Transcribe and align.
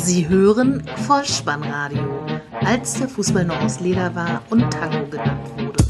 Sie 0.00 0.28
hören 0.28 0.82
Vollspannradio, 1.06 2.24
als 2.64 2.94
der 2.94 3.08
Fußball 3.08 3.44
noch 3.44 3.60
aus 3.60 3.80
Leder 3.80 4.14
war 4.14 4.42
und 4.48 4.70
Tango 4.70 5.04
genannt 5.10 5.50
wurde. 5.56 5.84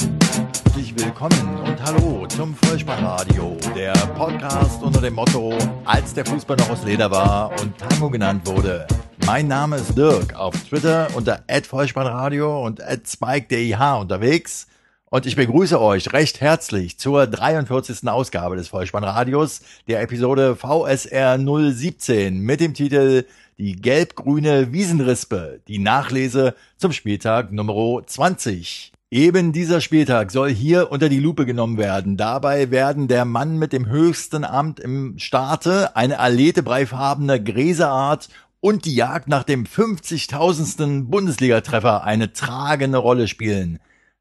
Herzlich 0.64 0.98
willkommen 0.98 1.58
und 1.64 1.82
hallo 1.82 2.26
zum 2.26 2.54
Vollspannradio, 2.54 3.56
der 3.76 3.92
Podcast 3.92 4.82
unter 4.82 5.02
dem 5.02 5.14
Motto, 5.14 5.56
als 5.84 6.14
der 6.14 6.24
Fußball 6.24 6.56
noch 6.56 6.70
aus 6.70 6.84
Leder 6.84 7.10
war 7.10 7.50
und 7.60 7.76
Tango 7.76 8.08
genannt 8.08 8.46
wurde. 8.46 8.86
Mein 9.26 9.46
Name 9.46 9.76
ist 9.76 9.96
Dirk, 9.96 10.34
auf 10.34 10.54
Twitter 10.64 11.08
unter 11.14 11.44
@vollspannradio 11.68 12.64
und 12.64 12.80
@spike_dih 12.80 14.00
unterwegs. 14.00 14.66
Und 15.10 15.24
ich 15.24 15.36
begrüße 15.36 15.80
euch 15.80 16.12
recht 16.12 16.42
herzlich 16.42 16.98
zur 16.98 17.26
43. 17.26 18.06
Ausgabe 18.08 18.56
des 18.56 18.68
Vollspannradios, 18.68 19.62
der 19.86 20.02
Episode 20.02 20.54
VSR 20.54 21.38
017 21.38 22.38
mit 22.38 22.60
dem 22.60 22.74
Titel 22.74 23.24
Die 23.56 23.72
gelb-grüne 23.72 24.70
Wiesenrispe, 24.70 25.60
die 25.66 25.78
Nachlese 25.78 26.54
zum 26.76 26.92
Spieltag 26.92 27.52
Nummer 27.52 28.02
20. 28.04 28.92
Eben 29.10 29.54
dieser 29.54 29.80
Spieltag 29.80 30.30
soll 30.30 30.50
hier 30.50 30.92
unter 30.92 31.08
die 31.08 31.20
Lupe 31.20 31.46
genommen 31.46 31.78
werden. 31.78 32.18
Dabei 32.18 32.70
werden 32.70 33.08
der 33.08 33.24
Mann 33.24 33.56
mit 33.56 33.72
dem 33.72 33.86
höchsten 33.86 34.44
Amt 34.44 34.78
im 34.78 35.18
Staate, 35.18 35.96
eine 35.96 36.18
aletebreifarbene 36.18 37.42
Gräseart 37.42 38.28
und 38.60 38.84
die 38.84 38.94
Jagd 38.94 39.28
nach 39.28 39.44
dem 39.44 39.64
50.000. 39.64 41.04
Bundesligatreffer 41.04 42.04
eine 42.04 42.34
tragende 42.34 42.98
Rolle 42.98 43.26
spielen. 43.26 43.78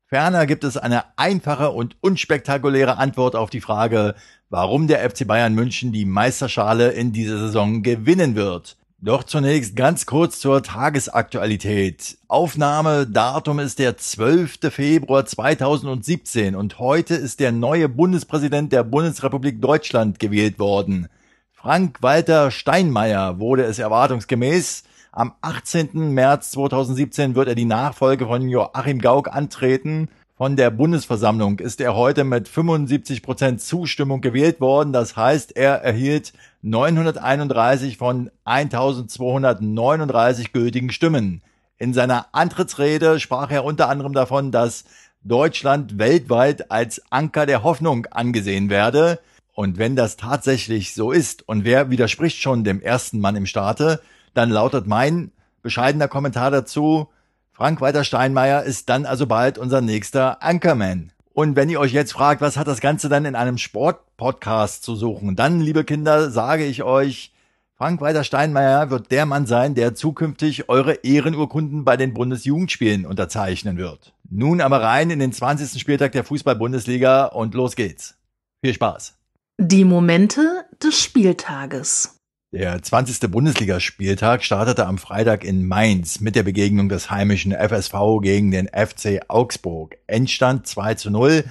Ferner 0.10 0.46
gibt 0.46 0.64
es 0.64 0.78
eine 0.78 1.04
einfache 1.18 1.72
und 1.72 1.98
unspektakuläre 2.00 2.98
Antwort 2.98 3.36
auf 3.36 3.50
die 3.50 3.60
Frage, 3.60 4.16
warum 4.50 4.88
der 4.88 5.08
FC 5.10 5.28
Bayern 5.28 5.54
München 5.54 5.92
die 5.92 6.06
Meisterschale 6.06 6.92
in 6.92 7.12
dieser 7.12 7.38
Saison 7.38 7.84
gewinnen 7.84 8.34
wird. 8.34 8.78
Doch 9.00 9.26
zunächst 9.26 9.76
ganz 9.76 10.06
kurz 10.06 10.40
zur 10.40 10.64
Tagesaktualität. 10.64 12.18
Aufnahmedatum 12.30 13.60
ist 13.60 13.80
der 13.80 13.98
12. 13.98 14.72
Februar 14.72 15.26
2017 15.26 16.56
und 16.56 16.80
heute 16.80 17.16
ist 17.16 17.42
der 17.42 17.52
neue 17.52 17.90
Bundespräsident 17.90 18.72
der 18.72 18.86
Bundesrepublik 18.86 19.62
Deutschland 19.62 20.20
gewählt 20.20 20.58
worden. 20.58 21.10
Frank-Walter 21.52 22.50
Steinmeier 22.50 23.40
wurde 23.40 23.64
es 23.64 23.78
erwartungsgemäß 23.78 24.84
am 25.18 25.34
18. 25.42 26.14
März 26.14 26.52
2017 26.52 27.34
wird 27.34 27.48
er 27.48 27.56
die 27.56 27.66
Nachfolge 27.66 28.28
von 28.28 28.48
Joachim 28.48 29.00
Gauck 29.00 29.34
antreten. 29.34 30.10
Von 30.38 30.56
der 30.56 30.70
Bundesversammlung 30.70 31.58
ist 31.58 31.82
er 31.82 31.96
heute 31.96 32.24
mit 32.24 32.48
75 32.48 33.24
Prozent 33.24 33.60
Zustimmung 33.60 34.22
gewählt 34.22 34.62
worden. 34.62 34.94
Das 34.94 35.18
heißt, 35.18 35.58
er 35.58 35.82
erhielt 35.82 36.34
931 36.62 37.98
von 37.98 38.30
1239 38.46 40.54
gültigen 40.54 40.92
Stimmen. 40.92 41.42
In 41.80 41.96
seiner 41.96 42.28
Antrittsrede 42.34 43.20
sprach 43.20 43.50
er 43.50 43.66
unter 43.66 43.90
anderem 43.90 44.14
davon, 44.14 44.52
dass 44.52 44.86
Deutschland 45.24 45.98
weltweit 45.98 46.70
als 46.70 47.02
Anker 47.10 47.48
der 47.48 47.64
Hoffnung 47.64 48.06
angesehen 48.12 48.70
werde. 48.70 49.18
Und 49.56 49.80
wenn 49.80 49.96
das 49.96 50.16
tatsächlich 50.16 50.94
so 50.94 51.12
ist, 51.12 51.50
und 51.50 51.66
wer 51.66 51.90
widerspricht 51.90 52.40
schon 52.40 52.64
dem 52.64 52.82
ersten 52.82 53.20
Mann 53.20 53.36
im 53.36 53.48
Staate, 53.48 54.00
dann 54.34 54.50
lautet 54.50 54.88
mein 54.88 55.32
bescheidener 55.62 56.08
Kommentar 56.08 56.52
dazu, 56.52 57.10
Frank-Walter 57.52 58.04
Steinmeier 58.04 58.64
ist 58.64 58.88
dann 58.88 59.06
also 59.06 59.26
bald 59.26 59.58
unser 59.58 59.82
nächster 59.82 60.44
Anchorman. 60.44 61.12
Und 61.34 61.56
wenn 61.56 61.70
ihr 61.70 61.80
euch 61.80 61.92
jetzt 61.92 62.14
fragt, 62.14 62.40
was 62.40 62.56
hat 62.56 62.68
das 62.68 62.82
Ganze 62.82 63.10
dann 63.10 63.26
in 63.26 63.36
einem 63.36 63.58
Sportpodcast 63.58 64.84
zu 64.84 64.96
suchen, 64.96 65.36
dann, 65.36 65.60
liebe 65.60 65.84
Kinder, 65.84 66.30
sage 66.30 66.66
ich 66.66 66.84
euch, 66.84 67.34
Frank-Walter 67.76 68.24
Steinmeier 68.24 68.90
wird 68.90 69.12
der 69.12 69.28
Mann 69.28 69.46
sein, 69.46 69.76
der 69.76 69.94
zukünftig 69.94 70.68
eure 70.68 70.94
Ehrenurkunden 71.04 71.84
bei 71.84 71.96
den 71.96 72.16
Bundesjugendspielen 72.16 73.06
unterzeichnen 73.06 73.78
wird. 73.78 74.14
Nun 74.30 74.62
aber 74.62 74.82
rein 74.82 75.12
in 75.12 75.20
den 75.20 75.32
20. 75.32 75.80
Spieltag 75.80 76.12
der 76.14 76.24
Fußball-Bundesliga 76.24 77.26
und 77.26 77.54
los 77.54 77.76
geht's. 77.76 78.18
Viel 78.64 78.74
Spaß. 78.74 79.16
Die 79.60 79.84
Momente 79.84 80.66
des 80.84 81.00
Spieltages. 81.00 82.17
Der 82.54 82.82
20. 82.82 83.30
Bundesligaspieltag 83.30 84.42
startete 84.42 84.88
am 84.88 84.98
Freitag 84.98 85.44
in 85.44 85.68
Mainz 85.68 86.22
mit 86.22 86.34
der 86.38 86.44
Begegnung 86.44 86.88
des 86.88 87.12
heimischen 87.12 87.52
FSV 87.52 88.22
gegen 88.22 88.52
den 88.52 88.70
FC 88.70 89.20
Augsburg. 89.28 89.98
Endstand 90.08 90.66
2 90.66 90.94
zu 90.94 91.12
0, 91.12 91.44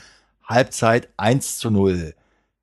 Halbzeit 0.42 1.10
1 1.18 1.58
zu 1.58 1.70
0. 1.70 2.14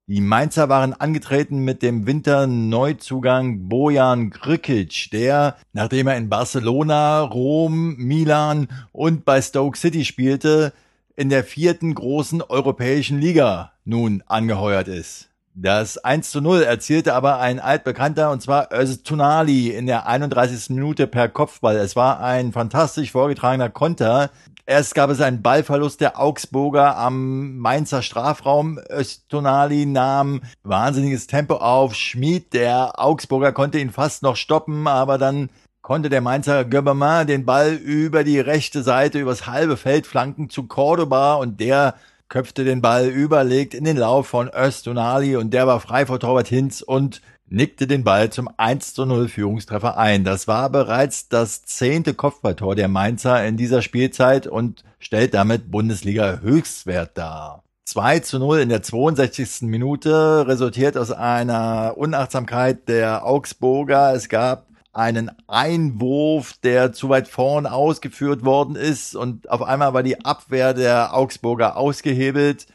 Die 0.08 0.20
Mainzer 0.20 0.68
waren 0.68 0.94
angetreten 0.94 1.60
mit 1.60 1.84
dem 1.84 2.08
Winterneuzugang 2.08 3.70
Bojan 3.70 4.32
Grikic, 4.32 5.12
der, 5.12 5.56
nachdem 5.72 6.08
er 6.08 6.18
in 6.18 6.30
Barcelona, 6.30 7.22
Rom, 7.22 7.98
Milan 7.98 8.68
und 8.92 9.26
bei 9.26 9.44
Stoke 9.44 9.78
City 9.78 10.06
spielte, 10.06 10.74
in 11.16 11.30
der 11.30 11.44
vierten 11.44 11.94
großen 11.94 12.42
europäischen 12.42 13.22
Liga 13.22 13.74
nun 13.86 14.24
angeheuert 14.26 14.88
ist. 14.88 15.30
Das 15.56 16.00
1 16.00 16.32
zu 16.32 16.42
0 16.42 16.64
erzielte 16.64 17.14
aber 17.14 17.40
ein 17.40 17.60
altbekannter, 17.60 18.32
und 18.32 18.42
zwar 18.42 18.70
Öztunali 18.74 19.70
in 19.70 19.86
der 19.86 20.08
31. 20.08 20.72
Minute 20.72 21.06
per 21.06 21.30
Kopfball. 21.30 21.76
Es 21.76 21.96
war 21.96 22.22
ein 22.22 22.52
fantastisch 22.52 23.12
vorgetragener 23.12 23.70
Konter. 23.70 24.32
Erst 24.66 24.96
gab 24.96 25.12
es 25.12 25.22
einen 25.22 25.44
Ballverlust 25.44 26.02
der 26.02 26.20
Augsburger 26.20 26.98
am 26.98 27.58
Mainzer 27.60 28.02
Strafraum. 28.02 28.80
Öztunali 28.90 29.86
nahm 29.86 30.42
wahnsinniges 30.64 31.28
Tempo 31.28 31.58
auf. 31.58 31.94
Schmid, 31.94 32.54
der 32.54 33.00
Augsburger, 33.00 33.52
konnte 33.52 33.78
ihn 33.78 33.92
fast 33.92 34.24
noch 34.24 34.38
stoppen, 34.38 34.88
aber 34.88 35.20
dann 35.20 35.50
konnte 35.84 36.10
der 36.10 36.22
Mainzer 36.22 36.66
Göbermann 36.66 37.28
den 37.28 37.46
Ball 37.46 37.74
über 37.74 38.24
die 38.24 38.40
rechte 38.40 38.82
Seite, 38.82 39.20
übers 39.20 39.46
halbe 39.46 39.78
Feld 39.78 40.08
flanken 40.08 40.50
zu 40.50 40.64
Cordoba 40.64 41.36
und 41.36 41.60
der 41.60 41.94
köpfte 42.34 42.66
den 42.66 42.82
Ball 42.82 43.10
überlegt 43.10 43.76
in 43.76 43.84
den 43.84 43.96
Lauf 43.96 44.26
von 44.26 44.50
Östunali 44.52 45.36
und 45.36 45.54
der 45.54 45.68
war 45.68 45.80
frei 45.80 46.08
vor 46.08 46.20
Torwart 46.20 46.48
Hinz 46.48 46.82
und 46.82 47.22
nickte 47.48 47.86
den 47.86 48.04
Ball 48.04 48.32
zum 48.32 48.50
1 48.58 48.96
zu 48.96 49.06
0 49.06 49.28
Führungstreffer 49.28 49.98
ein. 50.00 50.24
Das 50.24 50.48
war 50.48 50.72
bereits 50.72 51.30
das 51.30 51.64
zehnte 51.64 52.16
Kopfballtor 52.16 52.74
der 52.74 52.88
Mainzer 52.88 53.46
in 53.46 53.56
dieser 53.56 53.84
Spielzeit 53.84 54.48
und 54.48 54.84
stellt 54.98 55.36
damit 55.36 55.70
Bundesliga 55.70 56.40
Höchstwert 56.42 57.16
dar. 57.20 57.62
2 57.86 58.22
zu 58.22 58.40
0 58.40 58.62
in 58.62 58.70
der 58.70 58.82
62. 58.82 59.68
Minute 59.68 60.48
resultiert 60.48 60.98
aus 60.98 61.12
einer 61.12 61.94
Unachtsamkeit 61.98 62.90
der 62.90 63.28
Augsburger. 63.28 64.12
Es 64.16 64.28
gab 64.28 64.73
einen 64.94 65.32
Einwurf, 65.48 66.54
der 66.64 66.94
zu 66.94 67.10
weit 67.10 67.28
vorn 67.28 67.66
ausgeführt 67.66 68.46
worden 68.46 68.76
ist 68.76 69.16
und 69.16 69.50
auf 69.50 69.64
einmal 69.64 69.94
war 69.94 70.04
die 70.04 70.24
Abwehr 70.24 70.74
der 70.74 71.16
Augsburger 71.16 71.78
ausgehebelt. 71.78 72.68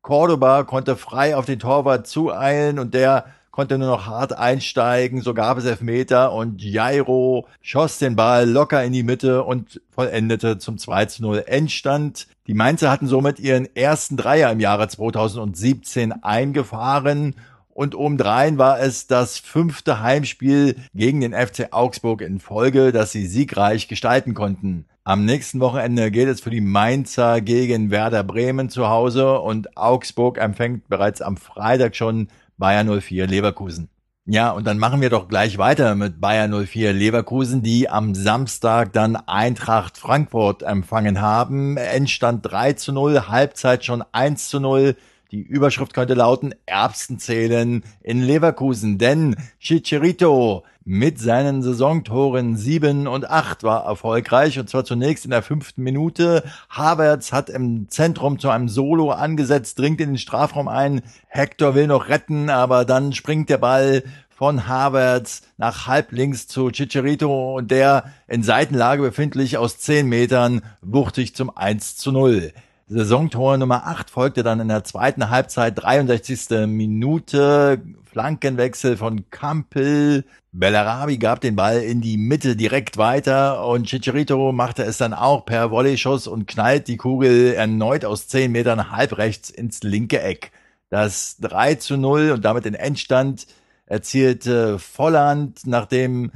Cordoba 0.00 0.64
konnte 0.64 0.96
frei 0.96 1.36
auf 1.36 1.44
den 1.44 1.58
Torwart 1.58 2.06
zueilen 2.06 2.78
und 2.78 2.94
der 2.94 3.26
konnte 3.50 3.78
nur 3.78 3.88
noch 3.88 4.06
hart 4.06 4.36
einsteigen, 4.36 5.22
so 5.22 5.32
gab 5.32 5.56
es 5.56 5.64
Elfmeter 5.64 6.32
und 6.32 6.62
Jairo 6.62 7.46
schoss 7.62 7.98
den 7.98 8.14
Ball 8.14 8.48
locker 8.48 8.84
in 8.84 8.92
die 8.92 9.02
Mitte 9.02 9.44
und 9.44 9.80
vollendete 9.90 10.58
zum 10.58 10.76
2 10.76 11.06
zu 11.06 11.22
0 11.22 11.44
Endstand. 11.46 12.26
Die 12.46 12.54
Mainzer 12.54 12.90
hatten 12.90 13.06
somit 13.06 13.40
ihren 13.40 13.66
ersten 13.74 14.18
Dreier 14.18 14.52
im 14.52 14.60
Jahre 14.60 14.88
2017 14.88 16.22
eingefahren 16.22 17.34
und 17.76 17.94
obendrein 17.94 18.56
war 18.56 18.80
es 18.80 19.06
das 19.06 19.38
fünfte 19.38 20.00
Heimspiel 20.00 20.76
gegen 20.94 21.20
den 21.20 21.34
FC 21.34 21.68
Augsburg 21.72 22.22
in 22.22 22.40
Folge, 22.40 22.90
das 22.90 23.12
sie 23.12 23.26
siegreich 23.26 23.86
gestalten 23.86 24.32
konnten. 24.32 24.86
Am 25.04 25.26
nächsten 25.26 25.60
Wochenende 25.60 26.10
geht 26.10 26.26
es 26.26 26.40
für 26.40 26.48
die 26.48 26.62
Mainzer 26.62 27.42
gegen 27.42 27.90
Werder 27.90 28.24
Bremen 28.24 28.70
zu 28.70 28.88
Hause 28.88 29.40
und 29.40 29.76
Augsburg 29.76 30.38
empfängt 30.38 30.88
bereits 30.88 31.20
am 31.20 31.36
Freitag 31.36 31.96
schon 31.96 32.28
Bayern 32.56 32.88
04 32.88 33.26
Leverkusen. 33.26 33.90
Ja, 34.24 34.52
und 34.52 34.66
dann 34.66 34.78
machen 34.78 35.02
wir 35.02 35.10
doch 35.10 35.28
gleich 35.28 35.58
weiter 35.58 35.94
mit 35.94 36.18
Bayern 36.18 36.52
04 36.66 36.94
Leverkusen, 36.94 37.62
die 37.62 37.90
am 37.90 38.14
Samstag 38.14 38.94
dann 38.94 39.16
Eintracht 39.16 39.98
Frankfurt 39.98 40.62
empfangen 40.62 41.20
haben. 41.20 41.76
Endstand 41.76 42.50
3 42.50 42.72
zu 42.72 42.92
0, 42.92 43.28
Halbzeit 43.28 43.84
schon 43.84 44.02
1 44.12 44.48
zu 44.48 44.60
0. 44.60 44.96
Die 45.36 45.42
Überschrift 45.42 45.92
könnte 45.92 46.14
lauten 46.14 46.54
Erbsen 46.64 47.18
zählen 47.18 47.84
in 48.00 48.22
Leverkusen, 48.22 48.96
denn 48.96 49.36
Chicharito 49.60 50.64
mit 50.82 51.18
seinen 51.18 51.60
Saisontoren 51.62 52.56
7 52.56 53.06
und 53.06 53.28
8 53.28 53.62
war 53.62 53.84
erfolgreich 53.84 54.58
und 54.58 54.70
zwar 54.70 54.86
zunächst 54.86 55.26
in 55.26 55.32
der 55.32 55.42
fünften 55.42 55.82
Minute. 55.82 56.42
Havertz 56.70 57.32
hat 57.32 57.50
im 57.50 57.90
Zentrum 57.90 58.38
zu 58.38 58.48
einem 58.48 58.70
Solo 58.70 59.10
angesetzt, 59.10 59.78
dringt 59.78 60.00
in 60.00 60.12
den 60.12 60.18
Strafraum 60.18 60.68
ein. 60.68 61.02
Hector 61.28 61.74
will 61.74 61.86
noch 61.86 62.08
retten, 62.08 62.48
aber 62.48 62.86
dann 62.86 63.12
springt 63.12 63.50
der 63.50 63.58
Ball 63.58 64.04
von 64.30 64.66
Havertz 64.66 65.42
nach 65.58 65.86
halblinks 65.86 66.46
zu 66.46 66.70
Chicharito 66.70 67.56
und 67.56 67.70
der 67.70 68.10
in 68.26 68.42
Seitenlage 68.42 69.02
befindlich 69.02 69.58
aus 69.58 69.76
10 69.80 70.08
Metern 70.08 70.62
wuchtig 70.80 71.34
zum 71.34 71.54
1 71.54 71.98
zu 71.98 72.10
0. 72.10 72.54
Saisontor 72.88 73.58
Nummer 73.58 73.84
8 73.88 74.10
folgte 74.10 74.44
dann 74.44 74.60
in 74.60 74.68
der 74.68 74.84
zweiten 74.84 75.28
Halbzeit, 75.28 75.76
63. 75.76 76.68
Minute, 76.68 77.82
Flankenwechsel 78.04 78.96
von 78.96 79.28
Kampel. 79.30 80.24
Bellarabi 80.52 81.18
gab 81.18 81.40
den 81.40 81.56
Ball 81.56 81.82
in 81.82 82.00
die 82.00 82.16
Mitte 82.16 82.54
direkt 82.54 82.96
weiter 82.96 83.66
und 83.66 83.88
Chicharito 83.88 84.52
machte 84.52 84.84
es 84.84 84.98
dann 84.98 85.14
auch 85.14 85.44
per 85.46 85.72
Volleyschuss 85.72 86.28
und 86.28 86.46
knallt 86.46 86.86
die 86.86 86.96
Kugel 86.96 87.54
erneut 87.54 88.04
aus 88.04 88.28
10 88.28 88.52
Metern 88.52 88.92
halb 88.92 89.18
rechts 89.18 89.50
ins 89.50 89.82
linke 89.82 90.20
Eck. 90.20 90.52
Das 90.88 91.38
3 91.38 91.74
zu 91.74 91.96
0 91.96 92.30
und 92.30 92.44
damit 92.44 92.66
den 92.66 92.74
Endstand 92.74 93.48
erzielte 93.86 94.78
Volland, 94.78 95.66
nachdem 95.66 96.30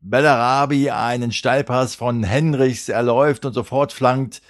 Bellarabi 0.00 0.88
einen 0.88 1.32
Steilpass 1.32 1.94
von 1.94 2.22
Henrichs 2.22 2.88
erläuft 2.88 3.44
und 3.44 3.52
sofort 3.52 3.92
flankt 3.92 4.40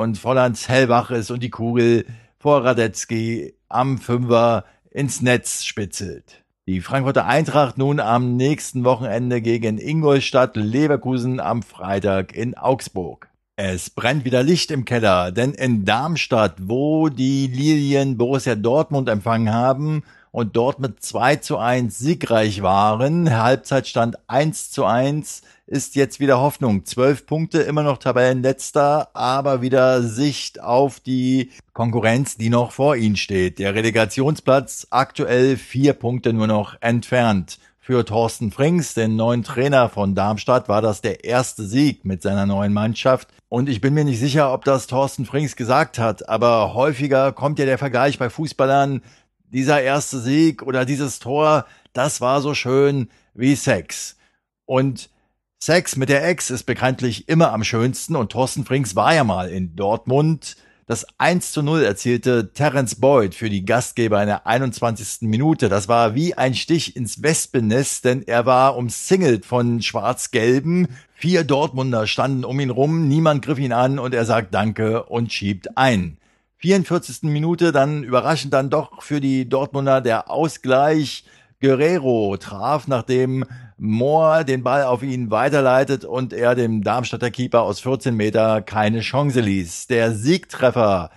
und 0.00 0.16
Vollands 0.16 0.68
hellwach 0.68 1.10
ist 1.10 1.30
und 1.30 1.42
die 1.42 1.50
Kugel 1.50 2.06
vor 2.38 2.64
Radetzky 2.64 3.54
am 3.68 3.98
Fünfer 3.98 4.64
ins 4.90 5.20
Netz 5.20 5.64
spitzelt. 5.64 6.42
Die 6.66 6.80
Frankfurter 6.80 7.26
Eintracht 7.26 7.76
nun 7.76 8.00
am 8.00 8.36
nächsten 8.36 8.84
Wochenende 8.84 9.42
gegen 9.42 9.76
Ingolstadt 9.76 10.56
Leverkusen 10.56 11.38
am 11.38 11.62
Freitag 11.62 12.34
in 12.34 12.56
Augsburg. 12.56 13.28
Es 13.56 13.90
brennt 13.90 14.24
wieder 14.24 14.42
Licht 14.42 14.70
im 14.70 14.86
Keller, 14.86 15.32
denn 15.32 15.52
in 15.52 15.84
Darmstadt, 15.84 16.54
wo 16.62 17.10
die 17.10 17.46
Lilien 17.46 18.16
Borussia 18.16 18.54
Dortmund 18.54 19.10
empfangen 19.10 19.52
haben 19.52 20.02
und 20.32 20.56
dort 20.56 20.78
mit 20.78 21.02
2 21.02 21.36
zu 21.36 21.58
1 21.58 21.98
siegreich 21.98 22.62
waren, 22.62 23.36
Halbzeitstand 23.36 24.18
1 24.28 24.70
zu 24.70 24.84
1, 24.84 25.42
ist 25.66 25.94
jetzt 25.94 26.18
wieder 26.18 26.40
Hoffnung. 26.40 26.84
Zwölf 26.84 27.26
Punkte, 27.26 27.60
immer 27.60 27.82
noch 27.82 27.98
Tabellenletzter, 27.98 29.08
aber 29.14 29.62
wieder 29.62 30.02
Sicht 30.02 30.60
auf 30.60 31.00
die 31.00 31.50
Konkurrenz, 31.72 32.36
die 32.36 32.50
noch 32.50 32.72
vor 32.72 32.96
ihnen 32.96 33.16
steht. 33.16 33.58
Der 33.58 33.74
Relegationsplatz 33.74 34.88
aktuell 34.90 35.56
vier 35.56 35.92
Punkte 35.92 36.32
nur 36.32 36.48
noch 36.48 36.76
entfernt. 36.80 37.58
Für 37.78 38.04
Thorsten 38.04 38.52
Frings, 38.52 38.94
den 38.94 39.16
neuen 39.16 39.42
Trainer 39.42 39.88
von 39.88 40.14
Darmstadt, 40.14 40.68
war 40.68 40.82
das 40.82 41.00
der 41.00 41.24
erste 41.24 41.64
Sieg 41.64 42.04
mit 42.04 42.22
seiner 42.22 42.46
neuen 42.46 42.72
Mannschaft. 42.72 43.28
Und 43.48 43.68
ich 43.68 43.80
bin 43.80 43.94
mir 43.94 44.04
nicht 44.04 44.20
sicher, 44.20 44.52
ob 44.52 44.64
das 44.64 44.86
Thorsten 44.86 45.26
Frings 45.26 45.56
gesagt 45.56 45.98
hat, 45.98 46.28
aber 46.28 46.74
häufiger 46.74 47.32
kommt 47.32 47.58
ja 47.58 47.64
der 47.64 47.78
Vergleich 47.78 48.16
bei 48.16 48.30
Fußballern, 48.30 49.02
dieser 49.50 49.82
erste 49.82 50.20
Sieg 50.20 50.62
oder 50.62 50.84
dieses 50.84 51.18
Tor, 51.18 51.66
das 51.92 52.20
war 52.20 52.40
so 52.40 52.54
schön 52.54 53.08
wie 53.34 53.54
Sex. 53.56 54.16
Und 54.64 55.10
Sex 55.58 55.96
mit 55.96 56.08
der 56.08 56.26
Ex 56.26 56.50
ist 56.50 56.64
bekanntlich 56.64 57.28
immer 57.28 57.52
am 57.52 57.64
schönsten 57.64 58.16
und 58.16 58.32
Thorsten 58.32 58.64
Frings 58.64 58.96
war 58.96 59.14
ja 59.14 59.24
mal 59.24 59.50
in 59.50 59.76
Dortmund. 59.76 60.56
Das 60.86 61.06
1 61.18 61.52
zu 61.52 61.62
0 61.62 61.84
erzielte 61.84 62.52
Terence 62.52 62.96
Boyd 62.96 63.34
für 63.34 63.48
die 63.48 63.64
Gastgeber 63.64 64.20
in 64.22 64.26
der 64.26 64.46
21. 64.46 65.28
Minute. 65.28 65.68
Das 65.68 65.86
war 65.86 66.14
wie 66.16 66.34
ein 66.34 66.54
Stich 66.54 66.96
ins 66.96 67.22
Wespennest, 67.22 68.04
denn 68.04 68.22
er 68.26 68.46
war 68.46 68.76
umsingelt 68.76 69.46
von 69.46 69.82
Schwarz-Gelben. 69.82 70.88
Vier 71.12 71.44
Dortmunder 71.44 72.06
standen 72.06 72.44
um 72.44 72.58
ihn 72.58 72.70
rum, 72.70 73.06
niemand 73.06 73.44
griff 73.44 73.58
ihn 73.58 73.72
an 73.72 73.98
und 73.98 74.14
er 74.14 74.24
sagt 74.24 74.52
Danke 74.54 75.04
und 75.04 75.32
schiebt 75.32 75.76
ein. 75.76 76.16
44. 76.60 77.22
Minute 77.22 77.72
dann 77.72 78.04
überraschend 78.04 78.52
dann 78.52 78.68
doch 78.68 79.02
für 79.02 79.20
die 79.20 79.48
Dortmunder 79.48 80.02
der 80.02 80.30
Ausgleich. 80.30 81.24
Guerrero 81.62 82.36
traf, 82.36 82.86
nachdem 82.86 83.46
Mohr 83.78 84.44
den 84.44 84.62
Ball 84.62 84.84
auf 84.84 85.02
ihn 85.02 85.30
weiterleitet 85.30 86.04
und 86.04 86.34
er 86.34 86.54
dem 86.54 86.82
Darmstadter 86.82 87.30
Keeper 87.30 87.62
aus 87.62 87.80
14 87.80 88.14
Meter 88.14 88.60
keine 88.60 89.00
Chance 89.00 89.40
ließ. 89.40 89.86
Der 89.86 90.12
Siegtreffer, 90.12 91.10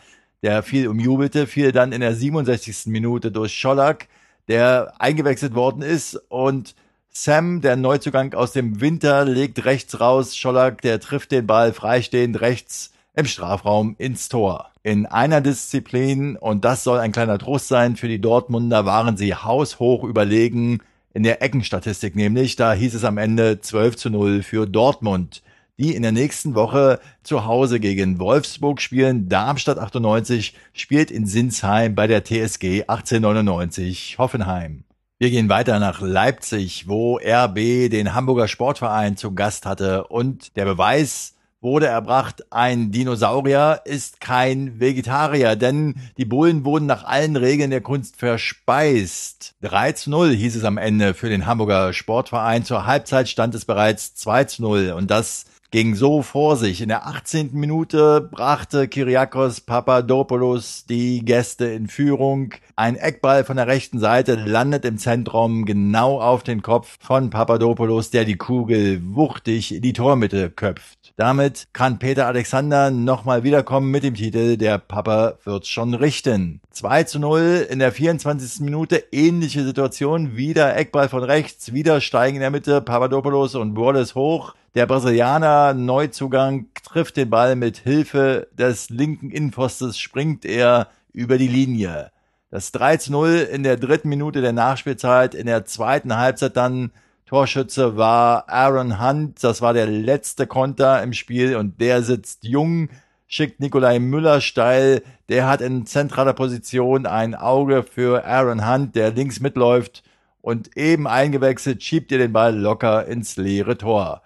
der 0.43 0.63
viel 0.63 0.87
umjubelte, 0.87 1.45
fiel 1.45 1.73
dann 1.73 1.91
in 1.91 1.99
der 1.99 2.15
67. 2.15 2.85
Minute 2.85 3.29
durch 3.31 3.53
Schollack, 3.53 4.07
der 4.47 4.93
eingewechselt 4.99 5.55
worden 5.55 5.81
ist 5.81 6.15
und 6.29 6.73
Sam, 7.09 7.59
der 7.59 7.75
Neuzugang 7.75 8.33
aus 8.33 8.53
dem 8.53 8.79
Winter, 8.79 9.25
legt 9.25 9.65
rechts 9.65 9.99
raus. 9.99 10.37
Schollack, 10.37 10.81
der 10.81 11.01
trifft 11.01 11.31
den 11.31 11.47
Ball 11.47 11.73
freistehend 11.73 12.39
rechts 12.39 12.93
im 13.15 13.25
Strafraum 13.25 13.95
ins 13.97 14.29
Tor. 14.29 14.71
In 14.81 15.05
einer 15.05 15.41
Disziplin, 15.41 16.35
und 16.35 16.65
das 16.65 16.83
soll 16.83 16.99
ein 16.99 17.11
kleiner 17.11 17.37
Trost 17.37 17.67
sein 17.67 17.95
für 17.95 18.07
die 18.07 18.19
Dortmunder, 18.19 18.85
waren 18.85 19.17
sie 19.17 19.35
haushoch 19.35 20.03
überlegen 20.03 20.79
in 21.13 21.23
der 21.23 21.43
Eckenstatistik 21.43 22.15
nämlich, 22.15 22.55
da 22.55 22.73
hieß 22.73 22.95
es 22.95 23.03
am 23.03 23.19
Ende 23.19 23.61
12 23.61 23.97
zu 23.97 24.09
0 24.09 24.41
für 24.41 24.65
Dortmund, 24.65 25.43
die 25.77 25.95
in 25.95 26.01
der 26.01 26.11
nächsten 26.11 26.55
Woche 26.55 26.99
zu 27.21 27.45
Hause 27.45 27.79
gegen 27.79 28.19
Wolfsburg 28.19 28.81
spielen. 28.81 29.29
Darmstadt 29.29 29.77
98 29.77 30.55
spielt 30.73 31.11
in 31.11 31.27
Sinsheim 31.27 31.93
bei 31.93 32.07
der 32.07 32.23
TSG 32.23 32.85
1899 32.87 34.17
Hoffenheim. 34.17 34.85
Wir 35.19 35.29
gehen 35.29 35.49
weiter 35.49 35.79
nach 35.79 36.01
Leipzig, 36.01 36.87
wo 36.87 37.17
RB 37.17 37.89
den 37.89 38.15
Hamburger 38.15 38.47
Sportverein 38.47 39.15
zu 39.15 39.35
Gast 39.35 39.67
hatte 39.67 40.07
und 40.07 40.55
der 40.57 40.65
Beweis 40.65 41.35
wurde 41.63 41.87
erbracht, 41.87 42.45
ein 42.51 42.91
Dinosaurier 42.91 43.81
ist 43.85 44.21
kein 44.21 44.79
Vegetarier, 44.79 45.55
denn 45.55 45.95
die 46.17 46.25
Bullen 46.25 46.65
wurden 46.65 46.85
nach 46.85 47.05
allen 47.05 47.35
Regeln 47.35 47.71
der 47.71 47.81
Kunst 47.81 48.17
verspeist. 48.17 49.55
3 49.61 49.93
zu 49.93 50.09
0 50.09 50.31
hieß 50.31 50.55
es 50.57 50.65
am 50.65 50.77
Ende 50.77 51.13
für 51.13 51.29
den 51.29 51.45
Hamburger 51.45 51.93
Sportverein. 51.93 52.65
Zur 52.65 52.85
Halbzeit 52.85 53.29
stand 53.29 53.55
es 53.55 53.65
bereits 53.65 54.13
2 54.15 54.43
zu 54.43 54.61
0 54.61 54.93
und 54.95 55.09
das 55.09 55.45
ging 55.73 55.95
so 55.95 56.21
vor 56.21 56.55
sich. 56.55 56.81
In 56.81 56.89
der 56.89 57.07
18. 57.07 57.49
Minute 57.53 58.21
brachte 58.21 58.87
Kyriakos 58.87 59.59
Papadopoulos 59.61 60.85
die 60.85 61.25
Gäste 61.25 61.65
in 61.65 61.87
Führung. 61.87 62.53
Ein 62.75 62.95
Eckball 62.95 63.43
von 63.43 63.57
der 63.57 63.65
rechten 63.65 63.97
Seite 63.97 64.35
landet 64.35 64.85
im 64.85 64.99
Zentrum 64.99 65.65
genau 65.65 66.21
auf 66.21 66.43
den 66.43 66.61
Kopf 66.61 66.99
von 66.99 67.31
Papadopoulos, 67.31 68.11
der 68.11 68.23
die 68.23 68.37
Kugel 68.37 69.01
wuchtig 69.15 69.73
in 69.73 69.81
die 69.81 69.93
Tormitte 69.93 70.51
köpft. 70.51 71.02
Damit 71.15 71.67
kann 71.73 71.99
Peter 71.99 72.25
Alexander 72.25 72.89
nochmal 72.89 73.43
wiederkommen 73.43 73.91
mit 73.91 74.03
dem 74.03 74.15
Titel 74.15 74.57
Der 74.57 74.79
Papa 74.79 75.35
wird's 75.43 75.67
schon 75.67 75.93
richten. 75.93 76.59
2 76.71 77.03
zu 77.03 77.19
0 77.19 77.67
in 77.69 77.77
der 77.77 77.91
24. 77.91 78.61
Minute, 78.61 79.03
ähnliche 79.11 79.63
Situation, 79.63 80.35
wieder 80.35 80.75
Eckball 80.75 81.09
von 81.09 81.23
rechts, 81.23 81.71
wieder 81.71 82.01
steigen 82.01 82.37
in 82.37 82.41
der 82.41 82.49
Mitte 82.49 82.81
Papadopoulos 82.81 83.53
und 83.53 83.77
Wallace 83.77 84.15
hoch. 84.15 84.55
Der 84.73 84.87
Brasilianer 84.87 85.75
Neuzugang 85.75 86.65
trifft 86.83 87.17
den 87.17 87.29
Ball 87.29 87.55
mit 87.55 87.77
Hilfe 87.77 88.47
des 88.57 88.89
linken 88.89 89.29
Innenpostens, 89.29 89.99
springt 89.99 90.45
er 90.45 90.87
über 91.11 91.37
die 91.37 91.47
Linie. 91.47 92.09
Das 92.49 92.71
3 92.71 92.97
zu 92.97 93.11
0 93.11 93.49
in 93.51 93.61
der 93.61 93.77
dritten 93.77 94.09
Minute 94.09 94.41
der 94.41 94.53
Nachspielzeit, 94.53 95.35
in 95.35 95.45
der 95.45 95.65
zweiten 95.65 96.17
Halbzeit 96.17 96.57
dann 96.57 96.91
Torschütze 97.25 97.97
war 97.97 98.49
Aaron 98.49 99.01
Hunt. 99.01 99.43
Das 99.43 99.61
war 99.61 99.73
der 99.73 99.87
letzte 99.87 100.47
Konter 100.47 101.01
im 101.01 101.13
Spiel 101.13 101.55
und 101.55 101.79
der 101.79 102.03
sitzt 102.03 102.43
jung, 102.43 102.89
schickt 103.27 103.59
Nikolai 103.59 103.99
Müller 103.99 104.41
steil. 104.41 105.01
Der 105.29 105.47
hat 105.47 105.61
in 105.61 105.85
zentraler 105.85 106.33
Position 106.33 107.05
ein 107.05 107.35
Auge 107.35 107.83
für 107.83 108.25
Aaron 108.25 108.69
Hunt, 108.69 108.95
der 108.95 109.11
links 109.11 109.39
mitläuft 109.39 110.03
und 110.43 110.75
eben 110.75 111.07
eingewechselt 111.07 111.81
schiebt 111.81 112.11
ihr 112.11 112.17
den 112.17 112.33
Ball 112.33 112.53
locker 112.55 113.07
ins 113.07 113.37
leere 113.37 113.77
Tor. 113.77 114.21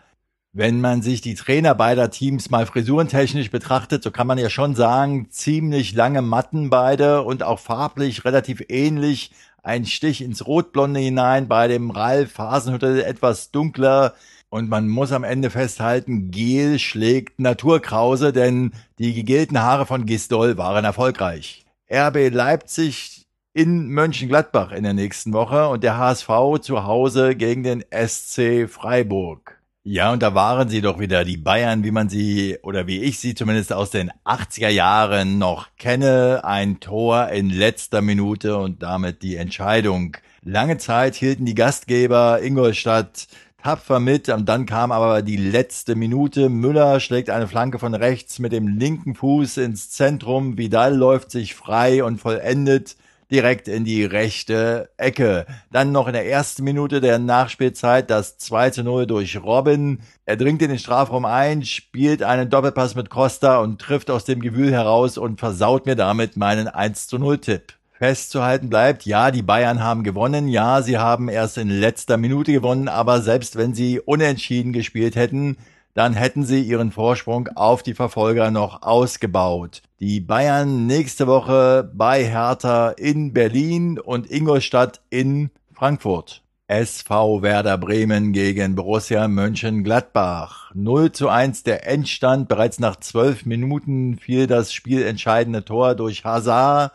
Wenn 0.51 0.81
man 0.81 1.03
sich 1.03 1.21
die 1.21 1.35
Trainer 1.35 1.75
beider 1.75 2.09
Teams 2.09 2.49
mal 2.49 2.65
frisurentechnisch 2.65 3.51
betrachtet, 3.51 4.01
so 4.01 4.09
kann 4.09 4.25
man 4.25 4.39
ja 4.39 4.49
schon 4.49 4.73
sagen, 4.73 5.27
ziemlich 5.29 5.93
lange 5.93 6.23
Matten 6.23 6.71
beide 6.71 7.21
und 7.21 7.43
auch 7.43 7.59
farblich 7.59 8.25
relativ 8.25 8.63
ähnlich 8.67 9.31
ein 9.67 9.85
Stich 9.85 10.21
ins 10.21 10.47
Rotblonde 10.47 11.01
hinein, 11.01 11.49
bei 11.49 11.67
dem 11.67 11.91
Ralf 11.91 12.37
Hasenhüttel 12.37 13.01
etwas 13.01 13.51
dunkler. 13.51 14.13
Und 14.49 14.69
man 14.69 14.87
muss 14.87 15.11
am 15.11 15.25
Ende 15.25 15.49
festhalten, 15.49 16.31
Gel 16.31 16.79
schlägt 16.79 17.37
Naturkrause, 17.37 18.31
denn 18.31 18.71
die 18.97 19.13
gegelten 19.13 19.61
Haare 19.61 19.85
von 19.85 20.05
Gistol 20.05 20.57
waren 20.57 20.85
erfolgreich. 20.85 21.65
RB 21.91 22.29
Leipzig 22.31 23.25
in 23.53 23.89
Mönchengladbach 23.89 24.71
in 24.71 24.83
der 24.83 24.93
nächsten 24.93 25.33
Woche 25.33 25.67
und 25.67 25.83
der 25.83 25.97
HSV 25.97 26.29
zu 26.61 26.85
Hause 26.85 27.35
gegen 27.35 27.63
den 27.63 27.83
SC 27.91 28.69
Freiburg. 28.69 29.56
Ja, 29.89 30.11
und 30.11 30.21
da 30.21 30.35
waren 30.35 30.67
sie 30.67 30.81
doch 30.81 30.99
wieder, 30.99 31.23
die 31.23 31.37
Bayern, 31.37 31.85
wie 31.85 31.91
man 31.91 32.09
sie, 32.09 32.57
oder 32.61 32.87
wie 32.87 32.99
ich 33.03 33.19
sie 33.19 33.35
zumindest 33.35 33.71
aus 33.71 33.89
den 33.89 34.11
80er 34.25 34.67
Jahren 34.67 35.37
noch 35.37 35.69
kenne. 35.77 36.41
Ein 36.43 36.81
Tor 36.81 37.29
in 37.29 37.49
letzter 37.49 38.01
Minute 38.01 38.57
und 38.57 38.83
damit 38.83 39.23
die 39.23 39.37
Entscheidung. 39.37 40.17
Lange 40.43 40.77
Zeit 40.77 41.15
hielten 41.15 41.45
die 41.45 41.55
Gastgeber 41.55 42.41
Ingolstadt 42.43 43.27
tapfer 43.63 44.01
mit, 44.01 44.27
und 44.27 44.49
dann 44.49 44.65
kam 44.65 44.91
aber 44.91 45.21
die 45.21 45.37
letzte 45.37 45.95
Minute. 45.95 46.49
Müller 46.49 46.99
schlägt 46.99 47.29
eine 47.29 47.47
Flanke 47.47 47.79
von 47.79 47.93
rechts 47.93 48.39
mit 48.39 48.51
dem 48.51 48.67
linken 48.67 49.15
Fuß 49.15 49.55
ins 49.55 49.89
Zentrum. 49.89 50.57
Vidal 50.57 50.97
läuft 50.97 51.31
sich 51.31 51.55
frei 51.55 52.03
und 52.03 52.19
vollendet 52.19 52.97
direkt 53.31 53.67
in 53.67 53.83
die 53.83 54.03
rechte 54.05 54.89
Ecke. 54.97 55.45
Dann 55.71 55.91
noch 55.91 56.07
in 56.07 56.13
der 56.13 56.29
ersten 56.29 56.63
Minute 56.63 57.01
der 57.01 57.19
Nachspielzeit 57.19 58.09
das 58.09 58.37
2 58.37 58.69
zu 58.71 58.83
0 58.83 59.07
durch 59.07 59.41
Robin. 59.41 59.99
Er 60.25 60.37
dringt 60.37 60.61
in 60.61 60.69
den 60.69 60.79
Strafraum 60.79 61.25
ein, 61.25 61.63
spielt 61.63 62.23
einen 62.23 62.49
Doppelpass 62.49 62.95
mit 62.95 63.09
Costa 63.09 63.59
und 63.59 63.79
trifft 63.79 64.09
aus 64.09 64.25
dem 64.25 64.39
Gewühl 64.41 64.71
heraus 64.71 65.17
und 65.17 65.39
versaut 65.39 65.85
mir 65.85 65.95
damit 65.95 66.37
meinen 66.37 66.67
1 66.67 67.07
zu 67.07 67.17
0 67.17 67.39
Tipp. 67.39 67.73
Festzuhalten 67.97 68.69
bleibt, 68.69 69.05
ja, 69.07 69.31
die 69.31 69.41
Bayern 69.41 69.83
haben 69.83 70.03
gewonnen, 70.03 70.47
ja, 70.47 70.83
sie 70.83 70.99
haben 70.99 71.29
erst 71.29 71.57
in 71.57 71.69
letzter 71.69 72.17
Minute 72.17 72.51
gewonnen, 72.51 72.89
aber 72.89 73.21
selbst 73.21 73.55
wenn 73.55 73.73
sie 73.73 73.99
unentschieden 73.99 74.71
gespielt 74.71 75.15
hätten, 75.15 75.57
dann 75.97 76.13
hätten 76.13 76.45
sie 76.45 76.61
ihren 76.61 76.91
Vorsprung 76.91 77.47
auf 77.55 77.81
die 77.81 77.95
Verfolger 77.95 78.51
noch 78.51 78.83
ausgebaut. 78.83 79.81
Die 79.99 80.19
Bayern 80.19 80.85
nächste 80.85 81.25
Woche 81.25 81.89
bei 81.91 82.23
Hertha 82.23 82.89
in 82.89 83.33
Berlin 83.33 83.97
und 83.97 84.29
Ingolstadt 84.29 85.01
in 85.09 85.49
Frankfurt. 85.73 86.43
SV 86.67 87.41
Werder 87.41 87.79
Bremen 87.79 88.31
gegen 88.31 88.75
Borussia 88.75 89.27
Mönchengladbach. 89.27 90.69
0 90.75 91.13
zu 91.13 91.29
1 91.29 91.63
der 91.63 91.87
Endstand. 91.87 92.47
Bereits 92.47 92.77
nach 92.77 92.97
zwölf 92.97 93.47
Minuten 93.47 94.19
fiel 94.19 94.45
das 94.45 94.73
spielentscheidende 94.73 95.65
Tor 95.65 95.95
durch 95.95 96.23
Hazard. 96.23 96.91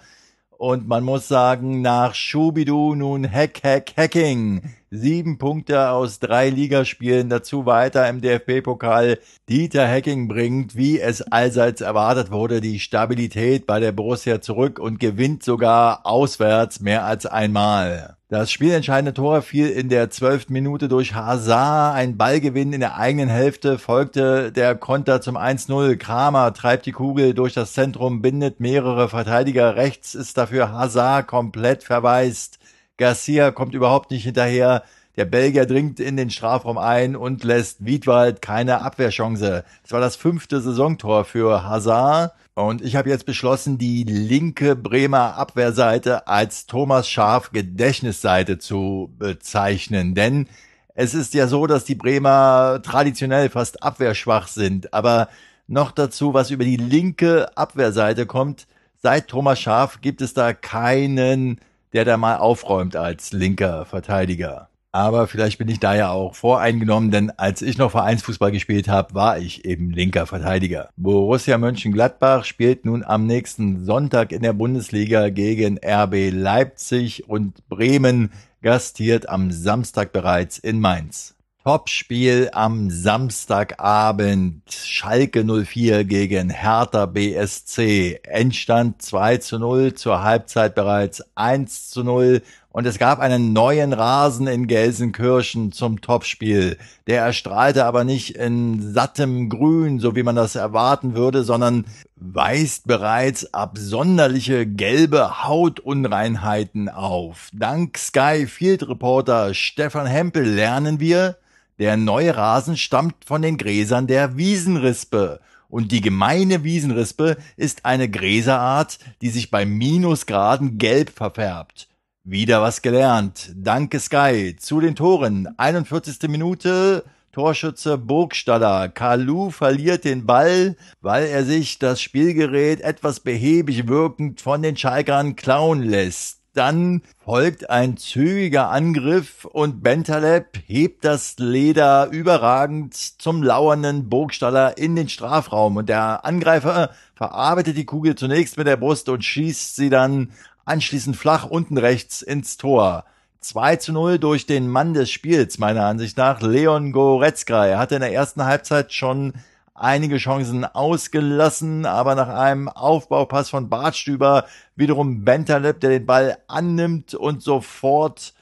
Und 0.50 0.87
man 0.87 1.02
muss 1.02 1.26
sagen, 1.26 1.82
nach 1.82 2.14
Schubidu 2.14 2.94
nun 2.94 3.28
Hack, 3.28 3.64
Hack, 3.64 3.94
Hacking. 3.97 4.62
Sieben 4.95 5.39
Punkte 5.39 5.89
aus 5.89 6.19
drei 6.19 6.51
Ligaspielen, 6.51 7.31
dazu 7.31 7.65
weiter 7.65 8.07
im 8.11 8.21
DFB-Pokal. 8.21 9.21
Dieter 9.49 9.89
Hacking 9.89 10.29
bringt, 10.29 10.77
wie 10.77 11.01
es 11.01 11.23
allseits 11.23 11.81
erwartet 11.81 12.31
wurde, 12.31 12.61
die 12.61 12.79
Stabilität 12.79 13.67
bei 13.67 13.81
der 13.81 13.93
Borussia 13.93 14.43
zurück 14.43 14.79
und 14.79 15.01
gewinnt 15.01 15.45
sogar 15.45 16.05
auswärts 16.05 16.81
mehr 16.81 17.07
als 17.07 17.25
einmal. 17.25 18.19
Das 18.29 18.51
spielentscheidende 18.51 19.15
Tor 19.15 19.41
fiel 19.41 19.71
in 19.71 19.89
der 19.89 20.11
zwölften 20.11 20.53
Minute 20.53 20.89
durch 20.89 21.15
Hazard. 21.15 21.95
Ein 21.95 22.19
Ballgewinn 22.19 22.75
in 22.75 22.81
der 22.81 22.99
eigenen 22.99 23.31
Hälfte 23.31 23.79
folgte 23.79 24.53
der 24.53 24.75
Konter 24.75 25.23
zum 25.23 25.39
1-0. 25.39 25.97
Kramer 25.97 26.53
treibt 26.53 26.85
die 26.85 26.93
Kugel 26.93 27.33
durch 27.33 27.55
das 27.55 27.73
Zentrum, 27.73 28.21
bindet 28.21 28.61
mehrere 28.61 29.09
Verteidiger. 29.09 29.75
Rechts 29.75 30.15
ist 30.15 30.37
dafür 30.37 30.71
Hazard 30.71 31.29
komplett 31.29 31.83
verwaist. 31.83 32.59
Garcia 33.02 33.50
kommt 33.50 33.75
überhaupt 33.75 34.12
nicht 34.12 34.23
hinterher. 34.23 34.85
Der 35.16 35.25
Belgier 35.25 35.66
dringt 35.66 35.99
in 35.99 36.16
den 36.16 36.30
Strafraum 36.30 36.78
ein 36.78 37.16
und 37.16 37.42
lässt 37.42 37.85
Wiedwald 37.85 38.40
keine 38.40 38.80
Abwehrchance. 38.80 39.64
Das 39.82 39.90
war 39.90 40.00
das 40.00 40.14
fünfte 40.14 40.61
Saisontor 40.61 41.25
für 41.25 41.64
Hazard. 41.64 42.32
Und 42.54 42.80
ich 42.80 42.94
habe 42.94 43.11
jetzt 43.11 43.26
beschlossen, 43.26 43.76
die 43.76 44.04
linke 44.04 44.76
Bremer 44.76 45.37
Abwehrseite 45.37 46.28
als 46.28 46.66
Thomas 46.66 47.09
Schaf 47.09 47.50
Gedächtnisseite 47.50 48.59
zu 48.59 49.12
bezeichnen. 49.18 50.14
Denn 50.14 50.47
es 50.94 51.12
ist 51.12 51.35
ja 51.35 51.49
so, 51.49 51.66
dass 51.66 51.85
die 51.85 51.97
Bremer 51.97 52.80
traditionell 52.85 53.50
fast 53.50 53.82
abwehrschwach 53.82 54.47
sind. 54.47 54.94
Aber 54.94 55.28
noch 55.66 55.90
dazu, 55.90 56.35
was 56.35 56.50
über 56.52 56.64
die 56.64 56.76
linke 56.76 57.56
Abwehrseite 57.56 58.26
kommt, 58.26 58.68
seit 59.02 59.26
Thomas 59.26 59.59
Schaf 59.59 60.00
gibt 60.00 60.23
es 60.23 60.35
da 60.35 60.52
keinen, 60.52 61.59
der 61.93 62.05
da 62.05 62.17
mal 62.17 62.37
aufräumt 62.37 62.97
als 62.97 63.33
linker 63.33 63.85
Verteidiger. 63.85 64.69
Aber 64.95 65.27
vielleicht 65.27 65.57
bin 65.57 65.69
ich 65.69 65.81
da 65.81 65.95
ja 65.95 66.11
auch 66.11 66.35
voreingenommen, 66.35 67.11
denn 67.11 67.31
als 67.31 67.63
ich 67.63 67.79
noch 67.79 67.91
Vereinsfußball 67.91 68.53
gespielt 68.53 68.89
habe, 68.89 69.15
war 69.15 69.39
ich 69.39 69.65
eben 69.65 69.91
linker 69.91 70.27
Verteidiger. 70.27 70.91
Borussia 70.97 71.57
Mönchengladbach 71.57 72.45
spielt 72.45 72.85
nun 72.85 73.03
am 73.03 73.27
nächsten 73.27 73.87
Sonntag 73.87 74.33
in 74.33 74.43
der 74.43 74.53
Bundesliga 74.53 75.31
gegen 75.31 75.79
RB 75.83 76.31
Leipzig 76.31 77.27
und 77.27 77.67
Bremen 77.69 78.33
gastiert 78.61 79.31
am 79.31 79.51
Samstag 79.51 80.13
bereits 80.13 80.59
in 80.59 80.79
Mainz. 80.79 81.35
Topspiel 81.64 82.50
am 82.52 82.90
Samstagabend. 82.90 84.62
Schalke 84.69 85.45
04 85.45 86.04
gegen 86.04 86.50
Hertha 86.50 87.07
BSC. 87.07 88.19
Endstand 88.25 89.00
2 89.00 89.37
zu 89.37 89.61
0, 89.61 89.95
zur 89.95 90.25
Halbzeit 90.25 90.75
bereits 90.75 91.23
1 91.37 91.90
zu 91.90 92.02
0 92.02 92.42
und 92.71 92.85
es 92.85 92.99
gab 92.99 93.21
einen 93.21 93.52
neuen 93.52 93.92
Rasen 93.92 94.49
in 94.49 94.66
Gelsenkirchen 94.66 95.71
zum 95.71 96.00
Topspiel. 96.00 96.78
Der 97.07 97.23
erstrahlte 97.23 97.85
aber 97.85 98.02
nicht 98.02 98.35
in 98.35 98.92
sattem 98.92 99.49
Grün, 99.49 100.00
so 100.00 100.16
wie 100.16 100.25
man 100.25 100.35
das 100.35 100.57
erwarten 100.57 101.14
würde, 101.14 101.45
sondern 101.45 101.85
weist 102.16 102.88
bereits 102.88 103.54
absonderliche 103.54 104.66
gelbe 104.66 105.45
Hautunreinheiten 105.45 106.88
auf. 106.88 107.50
Dank 107.52 107.99
Sky 107.99 108.47
Field 108.49 108.88
Reporter 108.88 109.54
Stefan 109.54 110.07
Hempel 110.07 110.45
lernen 110.45 110.99
wir, 110.99 111.37
der 111.79 111.97
neue 111.97 112.37
Rasen 112.37 112.76
stammt 112.76 113.25
von 113.25 113.43
den 113.43 113.57
Gräsern 113.57 114.07
der 114.07 114.37
Wiesenrispe. 114.37 115.41
Und 115.69 115.91
die 115.91 116.02
gemeine 116.02 116.64
Wiesenrispe 116.64 117.38
ist 117.57 117.87
eine 117.87 118.11
Gräserart, 118.11 118.99
die 119.23 119.31
sich 119.31 119.50
bei 119.50 119.64
Minusgraden 119.64 120.76
gelb 120.76 121.11
verfärbt. 121.11 121.88
Wieder 122.25 122.62
was 122.62 122.83
gelernt. 122.83 123.50
Danke 123.57 123.99
Sky. 123.99 124.55
Zu 124.57 124.81
den 124.81 124.95
Toren. 124.95 125.49
41. 125.57 126.29
Minute. 126.29 127.05
Torschütze 127.33 127.97
Burgstaller. 127.97 128.91
Kalu 128.91 129.50
verliert 129.50 130.05
den 130.05 130.26
Ball, 130.26 130.76
weil 131.00 131.25
er 131.25 131.45
sich 131.45 131.79
das 131.79 132.02
Spielgerät 132.02 132.83
etwas 132.83 133.21
behäbig 133.21 133.88
wirkend 133.88 134.43
von 134.43 134.61
den 134.61 134.76
Schalkern 134.76 135.35
klauen 135.35 135.83
lässt. 135.83 136.42
Dann 136.54 137.00
folgt 137.25 137.71
ein 137.71 137.97
zügiger 137.97 138.68
Angriff 138.68 139.47
und 139.47 139.82
Bentaleb 139.82 140.59
hebt 140.66 141.02
das 141.02 141.37
Leder 141.38 142.09
überragend 142.11 142.94
zum 142.94 143.42
lauernden 143.42 144.11
Burgstaller 144.11 144.76
in 144.76 144.94
den 144.94 145.09
Strafraum 145.09 145.78
und 145.78 145.88
der 145.88 146.26
Angreifer 146.26 146.90
verarbeitet 147.14 147.78
die 147.78 147.87
Kugel 147.87 148.16
zunächst 148.16 148.59
mit 148.59 148.66
der 148.66 148.76
Brust 148.76 149.09
und 149.09 149.25
schießt 149.25 149.76
sie 149.76 149.88
dann 149.88 150.32
anschließend 150.66 151.16
flach 151.16 151.47
unten 151.47 151.78
rechts 151.78 152.21
ins 152.21 152.59
Tor. 152.59 153.04
2 153.40 153.76
zu 153.76 153.92
0 153.92 154.18
durch 154.18 154.44
den 154.44 154.68
Mann 154.68 154.92
des 154.92 155.11
Spiels, 155.11 155.59
meiner 155.59 155.87
Ansicht 155.87 156.18
nach, 156.18 156.42
Leon 156.42 156.92
Goretzka. 156.92 157.66
Er 157.66 157.78
hatte 157.78 157.94
in 157.94 158.02
der 158.02 158.12
ersten 158.12 158.44
Halbzeit 158.44 158.92
schon 158.92 159.32
einige 159.75 160.19
Chancen 160.19 160.64
ausgelassen, 160.64 161.87
aber 161.87 162.14
nach 162.14 162.29
einem 162.29 162.69
Aufbaupass 162.69 163.50
von 163.50 163.69
Bartstüber 163.69 164.47
wiederum 164.76 165.25
Bentaleb, 165.25 165.81
der 165.81 165.91
den 165.91 166.07
Ball 166.07 166.38
annimmt 166.47 167.14
und 167.14 167.43
sofort 167.43 168.35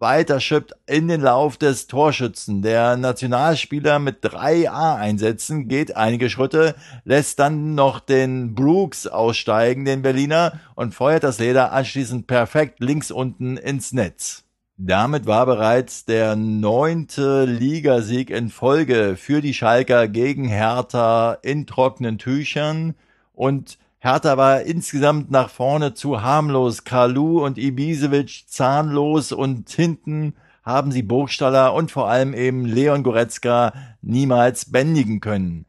weiterschippt 0.00 0.72
in 0.86 1.08
den 1.08 1.20
Lauf 1.20 1.58
des 1.58 1.86
Torschützen. 1.86 2.62
Der 2.62 2.96
Nationalspieler 2.96 3.98
mit 3.98 4.18
drei 4.22 4.68
A-Einsätzen 4.70 5.68
geht 5.68 5.96
einige 5.96 6.30
Schritte, 6.30 6.74
lässt 7.04 7.38
dann 7.38 7.74
noch 7.74 8.00
den 8.00 8.54
Brooks 8.54 9.06
aussteigen, 9.06 9.84
den 9.84 10.02
Berliner, 10.02 10.58
und 10.74 10.94
feuert 10.94 11.22
das 11.22 11.38
Leder 11.38 11.72
anschließend 11.72 12.26
perfekt 12.26 12.80
links 12.80 13.10
unten 13.10 13.58
ins 13.58 13.92
Netz. 13.92 14.44
Damit 14.82 15.26
war 15.26 15.44
bereits 15.44 16.06
der 16.06 16.36
neunte 16.36 17.44
Ligasieg 17.44 18.30
in 18.30 18.48
Folge 18.48 19.16
für 19.18 19.42
die 19.42 19.52
Schalker 19.52 20.08
gegen 20.08 20.46
Hertha 20.46 21.34
in 21.42 21.66
trockenen 21.66 22.16
Tüchern 22.16 22.94
und 23.34 23.76
Hertha 23.98 24.38
war 24.38 24.62
insgesamt 24.62 25.30
nach 25.30 25.50
vorne 25.50 25.92
zu 25.92 26.22
harmlos. 26.22 26.84
Kalu 26.84 27.44
und 27.44 27.58
Ibisevic 27.58 28.44
zahnlos 28.46 29.32
und 29.32 29.68
hinten 29.68 30.32
haben 30.62 30.92
sie 30.92 31.02
Burgstaller 31.02 31.74
und 31.74 31.90
vor 31.90 32.08
allem 32.08 32.32
eben 32.32 32.64
Leon 32.64 33.02
Goretzka 33.02 33.74
niemals 34.00 34.72
bändigen 34.72 35.20
können. 35.20 35.66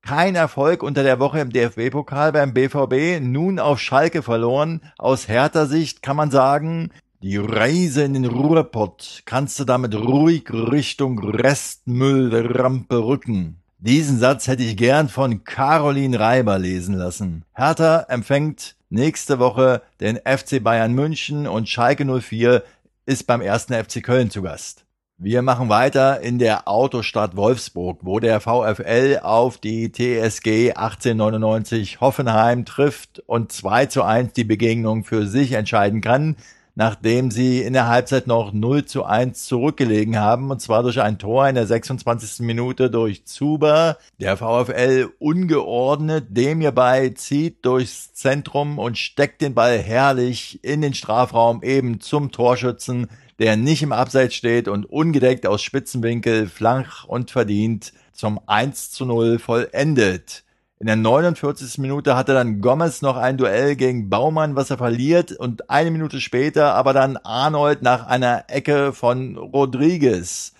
Kein 0.00 0.36
Erfolg 0.36 0.82
unter 0.82 1.02
der 1.02 1.20
Woche 1.20 1.40
im 1.40 1.50
DFB-Pokal 1.50 2.32
beim 2.32 2.54
BVB, 2.54 3.20
nun 3.20 3.58
auf 3.58 3.78
Schalke 3.78 4.22
verloren. 4.22 4.80
Aus 4.96 5.28
Hertha 5.28 5.66
Sicht 5.66 6.02
kann 6.02 6.16
man 6.16 6.30
sagen, 6.30 6.90
die 7.24 7.38
Reise 7.38 8.02
in 8.02 8.12
den 8.12 8.26
Ruhrpott 8.26 9.22
kannst 9.24 9.58
du 9.58 9.64
damit 9.64 9.94
ruhig 9.94 10.44
Richtung 10.52 11.18
Restmüllrampe 11.18 13.02
rücken. 13.02 13.62
Diesen 13.78 14.18
Satz 14.18 14.46
hätte 14.46 14.62
ich 14.62 14.76
gern 14.76 15.08
von 15.08 15.42
Caroline 15.42 16.20
Reiber 16.20 16.58
lesen 16.58 16.94
lassen. 16.94 17.46
Hertha 17.54 18.00
empfängt 18.10 18.76
nächste 18.90 19.38
Woche 19.38 19.80
den 20.00 20.18
FC 20.18 20.62
Bayern 20.62 20.92
München 20.92 21.46
und 21.46 21.66
Schalke 21.66 22.04
04 22.04 22.62
ist 23.06 23.26
beim 23.26 23.40
ersten 23.40 23.72
FC 23.72 24.02
Köln 24.02 24.28
zu 24.28 24.42
Gast. 24.42 24.84
Wir 25.16 25.40
machen 25.40 25.70
weiter 25.70 26.20
in 26.20 26.38
der 26.38 26.68
Autostadt 26.68 27.36
Wolfsburg, 27.36 28.00
wo 28.02 28.20
der 28.20 28.40
VfL 28.40 29.20
auf 29.22 29.56
die 29.56 29.90
TSG 29.90 30.72
1899 30.74 32.02
Hoffenheim 32.02 32.66
trifft 32.66 33.22
und 33.24 33.50
2 33.50 33.86
zu 33.86 34.02
1 34.02 34.34
die 34.34 34.44
Begegnung 34.44 35.04
für 35.04 35.26
sich 35.26 35.52
entscheiden 35.52 36.02
kann. 36.02 36.36
Nachdem 36.74 37.30
sie 37.30 37.62
in 37.62 37.72
der 37.72 37.88
Halbzeit 37.88 38.26
noch 38.26 38.52
0 38.52 38.84
zu 38.84 39.04
1 39.04 39.46
zurückgelegen 39.46 40.18
haben, 40.18 40.50
und 40.50 40.60
zwar 40.60 40.82
durch 40.82 41.00
ein 41.00 41.18
Tor 41.18 41.48
in 41.48 41.54
der 41.54 41.66
26. 41.66 42.40
Minute 42.40 42.90
durch 42.90 43.24
Zuber. 43.26 43.98
Der 44.18 44.36
VfL 44.36 45.10
ungeordnet, 45.18 46.26
dem 46.30 46.60
hierbei 46.60 47.10
zieht 47.10 47.64
durchs 47.64 48.12
Zentrum 48.14 48.78
und 48.78 48.98
steckt 48.98 49.40
den 49.40 49.54
Ball 49.54 49.78
herrlich 49.78 50.62
in 50.62 50.82
den 50.82 50.94
Strafraum 50.94 51.62
eben 51.62 52.00
zum 52.00 52.32
Torschützen, 52.32 53.08
der 53.38 53.56
nicht 53.56 53.82
im 53.82 53.92
Abseits 53.92 54.34
steht 54.34 54.68
und 54.68 54.86
ungedeckt 54.86 55.46
aus 55.46 55.62
Spitzenwinkel 55.62 56.48
flach 56.48 57.04
und 57.04 57.30
verdient 57.30 57.92
zum 58.12 58.40
1 58.46 58.92
zu 58.92 59.06
0 59.06 59.38
vollendet. 59.38 60.43
In 60.80 60.86
der 60.86 60.96
49. 60.96 61.78
Minute 61.78 62.16
hatte 62.16 62.34
dann 62.34 62.60
Gomez 62.60 63.00
noch 63.00 63.16
ein 63.16 63.36
Duell 63.36 63.76
gegen 63.76 64.10
Baumann, 64.10 64.56
was 64.56 64.70
er 64.70 64.78
verliert 64.78 65.30
und 65.30 65.70
eine 65.70 65.92
Minute 65.92 66.20
später 66.20 66.74
aber 66.74 66.92
dann 66.92 67.16
Arnold 67.16 67.82
nach 67.82 68.06
einer 68.06 68.44
Ecke 68.48 68.92
von 68.92 69.36
Rodriguez. 69.36 70.52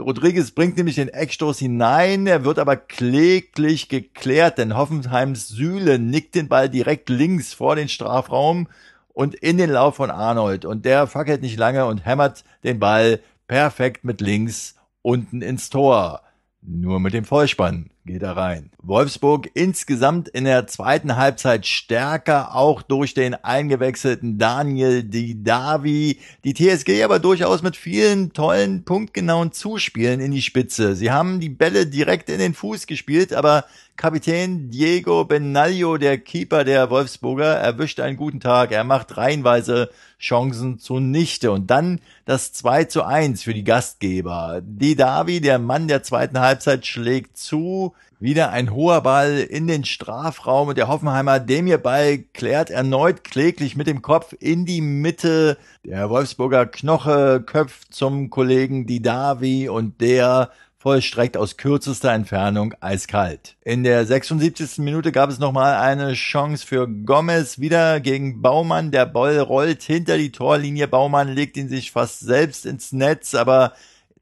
Rodriguez 0.00 0.52
bringt 0.52 0.76
nämlich 0.76 0.94
den 0.94 1.08
Eckstoß 1.08 1.58
hinein, 1.58 2.28
er 2.28 2.44
wird 2.44 2.60
aber 2.60 2.76
kläglich 2.76 3.88
geklärt, 3.88 4.58
denn 4.58 4.76
Hoffenheims 4.76 5.48
Sühle 5.48 5.98
nickt 5.98 6.36
den 6.36 6.48
Ball 6.48 6.68
direkt 6.68 7.08
links 7.08 7.52
vor 7.52 7.74
den 7.74 7.88
Strafraum 7.88 8.68
und 9.08 9.34
in 9.34 9.58
den 9.58 9.70
Lauf 9.70 9.96
von 9.96 10.12
Arnold 10.12 10.64
und 10.64 10.84
der 10.84 11.08
fackelt 11.08 11.42
nicht 11.42 11.58
lange 11.58 11.86
und 11.86 12.06
hämmert 12.06 12.44
den 12.62 12.78
Ball 12.78 13.18
perfekt 13.48 14.04
mit 14.04 14.20
links 14.20 14.76
unten 15.02 15.42
ins 15.42 15.70
Tor. 15.70 16.22
Nur 16.62 17.00
mit 17.00 17.14
dem 17.14 17.24
Vollspann 17.24 17.90
geht 18.08 18.22
er 18.22 18.36
rein. 18.36 18.70
Wolfsburg 18.82 19.50
insgesamt 19.54 20.28
in 20.28 20.44
der 20.44 20.66
zweiten 20.66 21.16
Halbzeit 21.16 21.66
stärker, 21.66 22.56
auch 22.56 22.82
durch 22.82 23.14
den 23.14 23.34
eingewechselten 23.34 24.38
Daniel 24.38 25.04
Didavi. 25.04 26.18
Die 26.42 26.54
TSG 26.54 27.04
aber 27.04 27.20
durchaus 27.20 27.62
mit 27.62 27.76
vielen 27.76 28.32
tollen, 28.32 28.84
punktgenauen 28.84 29.52
Zuspielen 29.52 30.20
in 30.20 30.32
die 30.32 30.42
Spitze. 30.42 30.96
Sie 30.96 31.10
haben 31.10 31.38
die 31.38 31.50
Bälle 31.50 31.86
direkt 31.86 32.30
in 32.30 32.38
den 32.38 32.54
Fuß 32.54 32.86
gespielt, 32.86 33.32
aber 33.32 33.66
Kapitän 33.96 34.70
Diego 34.70 35.24
Benaglio, 35.24 35.98
der 35.98 36.18
Keeper 36.18 36.64
der 36.64 36.88
Wolfsburger, 36.88 37.56
erwischt 37.56 38.00
einen 38.00 38.16
guten 38.16 38.40
Tag. 38.40 38.72
Er 38.72 38.84
macht 38.84 39.16
reihenweise 39.16 39.90
Chancen 40.18 40.78
zunichte. 40.78 41.52
Und 41.52 41.70
dann 41.70 42.00
das 42.24 42.52
2 42.52 42.84
zu 42.84 43.04
1 43.04 43.42
für 43.42 43.54
die 43.54 43.64
Gastgeber. 43.64 44.60
Didavi, 44.62 45.40
der 45.40 45.58
Mann 45.58 45.88
der 45.88 46.02
zweiten 46.02 46.40
Halbzeit, 46.40 46.86
schlägt 46.86 47.36
zu. 47.36 47.94
Wieder 48.20 48.50
ein 48.50 48.72
hoher 48.72 49.02
Ball 49.02 49.38
in 49.38 49.68
den 49.68 49.84
Strafraum 49.84 50.68
und 50.68 50.76
der 50.76 50.88
Hoffenheimer 50.88 51.38
Demir 51.38 51.78
Ball 51.78 52.18
klärt 52.18 52.68
erneut 52.68 53.22
kläglich 53.22 53.76
mit 53.76 53.86
dem 53.86 54.02
Kopf 54.02 54.34
in 54.40 54.66
die 54.66 54.80
Mitte. 54.80 55.56
Der 55.84 56.10
Wolfsburger 56.10 56.66
Knoche 56.66 57.40
köpft 57.46 57.94
zum 57.94 58.28
Kollegen 58.28 58.86
Didavi 58.86 59.68
und 59.68 60.00
der 60.00 60.50
vollstreckt 60.78 61.36
aus 61.36 61.56
kürzester 61.56 62.12
Entfernung 62.12 62.72
eiskalt. 62.80 63.56
In 63.64 63.82
der 63.82 64.06
76. 64.06 64.78
Minute 64.78 65.10
gab 65.10 65.28
es 65.28 65.40
nochmal 65.40 65.74
eine 65.74 66.12
Chance 66.14 66.64
für 66.64 66.86
Gomez, 66.86 67.58
wieder 67.58 67.98
gegen 67.98 68.40
Baumann. 68.42 68.92
Der 68.92 69.06
Ball 69.06 69.40
rollt 69.40 69.82
hinter 69.82 70.16
die 70.16 70.30
Torlinie. 70.30 70.86
Baumann 70.86 71.28
legt 71.28 71.56
ihn 71.56 71.68
sich 71.68 71.90
fast 71.90 72.20
selbst 72.20 72.64
ins 72.64 72.92
Netz, 72.92 73.34
aber 73.34 73.72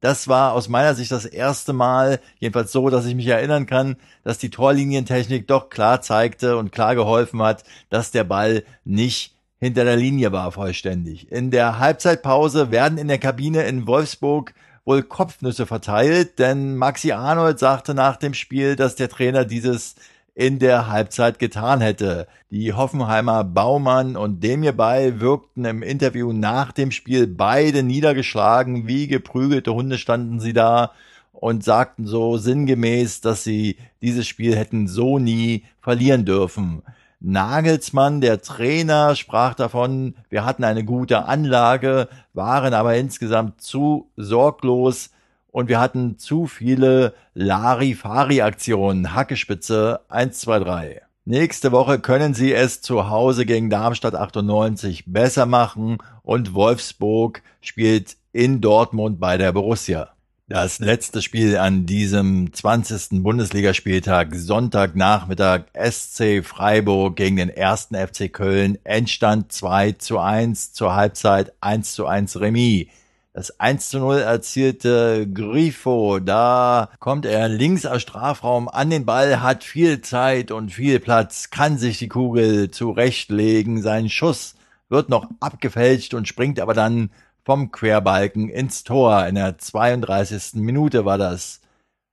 das 0.01 0.29
war 0.29 0.55
aus 0.55 0.69
meiner 0.69 0.95
Sicht 0.95 1.13
das 1.13 1.27
erste 1.27 1.75
Mal, 1.75 2.21
jedenfalls 2.39 2.73
so, 2.73 2.89
dass 2.89 3.07
ich 3.07 3.15
mich 3.15 3.27
erinnern 3.27 3.67
kann, 3.67 3.97
dass 4.25 4.39
die 4.39 4.51
Torlinientechnik 4.51 5.47
doch 5.47 5.69
klar 5.69 6.01
zeigte 6.01 6.57
und 6.57 6.73
klar 6.73 6.95
geholfen 6.95 7.43
hat, 7.43 7.65
dass 7.91 8.13
der 8.13 8.25
Ball 8.25 8.65
nicht 8.85 9.35
hinter 9.59 9.85
der 9.85 9.97
Linie 9.97 10.33
war 10.33 10.53
vollständig. 10.53 11.31
In 11.31 11.51
der 11.51 11.79
Halbzeitpause 11.79 12.71
werden 12.71 12.99
in 12.99 13.09
der 13.09 13.19
Kabine 13.19 13.65
in 13.65 13.87
Wolfsburg 13.87 14.55
wohl 14.87 15.03
Kopfnüsse 15.03 15.67
verteilt, 15.67 16.39
denn 16.39 16.77
Maxi 16.77 17.13
Arnold 17.13 17.59
sagte 17.59 17.93
nach 17.93 18.17
dem 18.17 18.33
Spiel, 18.33 18.77
dass 18.77 18.95
der 18.95 19.11
Trainer 19.11 19.45
dieses 19.45 19.97
in 20.35 20.59
der 20.59 20.89
Halbzeit 20.89 21.39
getan 21.39 21.81
hätte. 21.81 22.29
Die 22.51 22.73
Hoffenheimer 22.73 23.43
Baumann 23.43 24.17
und 24.17 24.45
Demirbay 24.45 25.19
wirkten 25.19 25.65
im 25.65 25.83
Interview 25.83 26.33
nach 26.33 26.73
dem 26.73 26.91
Spiel 26.93 27.27
beide 27.27 27.83
niedergeschlagen, 27.83 28.87
wie 28.87 29.09
geprügelte 29.09 29.75
Hunde 29.75 29.99
standen 29.99 30.39
sie 30.39 30.53
da 30.53 30.93
und 31.33 31.65
sagten 31.65 32.07
so 32.07 32.37
sinngemäß, 32.37 33.23
dass 33.23 33.45
sie 33.45 33.77
dieses 34.03 34.29
Spiel 34.29 34.55
hätten 34.57 34.87
so 34.87 35.19
nie 35.19 35.65
verlieren 35.81 36.25
dürfen. 36.25 36.83
Nagelsmann, 37.21 38.21
der 38.21 38.43
Trainer, 38.43 39.17
sprach 39.17 39.55
davon, 39.55 40.15
wir 40.29 40.45
hatten 40.45 40.65
eine 40.65 40.85
gute 40.85 41.25
Anlage, 41.25 42.09
waren 42.35 42.75
aber 42.75 42.97
insgesamt 42.97 43.61
zu 43.61 44.11
sorglos 44.17 45.11
und 45.51 45.69
wir 45.69 45.81
hatten 45.81 46.19
zu 46.19 46.47
viele 46.47 47.15
Larifari-Aktionen. 47.35 49.15
Hackespitze 49.15 50.01
1, 50.09 50.41
2, 50.41 50.59
3. 50.59 51.03
Nächste 51.25 51.73
Woche 51.73 51.99
können 51.99 52.35
sie 52.35 52.53
es 52.53 52.83
zu 52.83 53.09
Hause 53.09 53.47
gegen 53.47 53.71
Darmstadt 53.71 54.15
98 54.15 55.05
besser 55.07 55.47
machen 55.47 55.99
und 56.23 56.55
Wolfsburg 56.55 57.43
spielt 57.61 58.17
in 58.33 58.61
Dortmund 58.61 59.19
bei 59.19 59.39
der 59.39 59.53
Borussia. 59.53 60.16
Das 60.49 60.79
letzte 60.79 61.23
Spiel 61.23 61.57
an 61.57 61.87
diesem 61.87 62.53
20. 62.53 63.21
Bundesligaspieltag, 63.25 64.33
Sonntagnachmittag, 64.33 65.63
SC 65.75 66.45
Freiburg 66.45 67.17
gegen 67.17 67.35
den 67.35 67.49
ersten 67.49 67.97
FC 67.97 68.33
Köln, 68.33 68.79
Endstand 68.85 69.51
2 69.51 69.93
zu 69.99 70.21
1, 70.21 70.73
zur 70.73 70.95
Halbzeit 70.95 71.53
1 71.61 71.95
zu 71.95 72.07
1 72.07 72.39
Remis. 72.39 72.87
Das 73.33 73.59
1 73.59 73.91
zu 73.91 73.99
0 73.99 74.19
erzielte 74.19 75.27
Grifo, 75.29 76.21
da 76.21 76.91
kommt 77.01 77.27
er 77.27 77.49
links 77.49 77.85
aus 77.85 78.03
Strafraum 78.03 78.69
an 78.69 78.91
den 78.91 79.05
Ball, 79.05 79.43
hat 79.43 79.65
viel 79.65 80.01
Zeit 80.01 80.53
und 80.53 80.71
viel 80.71 81.01
Platz, 81.01 81.51
kann 81.51 81.77
sich 81.77 81.99
die 81.99 82.07
Kugel 82.07 82.71
zurechtlegen, 82.71 83.83
sein 83.83 84.09
Schuss 84.09 84.55
wird 84.89 85.09
noch 85.09 85.29
abgefälscht 85.41 86.15
und 86.15 86.29
springt 86.29 86.61
aber 86.61 86.73
dann 86.73 87.11
vom 87.47 87.71
Querbalken 87.71 88.49
ins 88.49 88.83
Tor. 88.83 89.25
In 89.29 89.37
der 89.37 89.57
32. 89.57 90.55
Minute 90.55 91.05
war 91.05 91.17
das. 91.17 91.61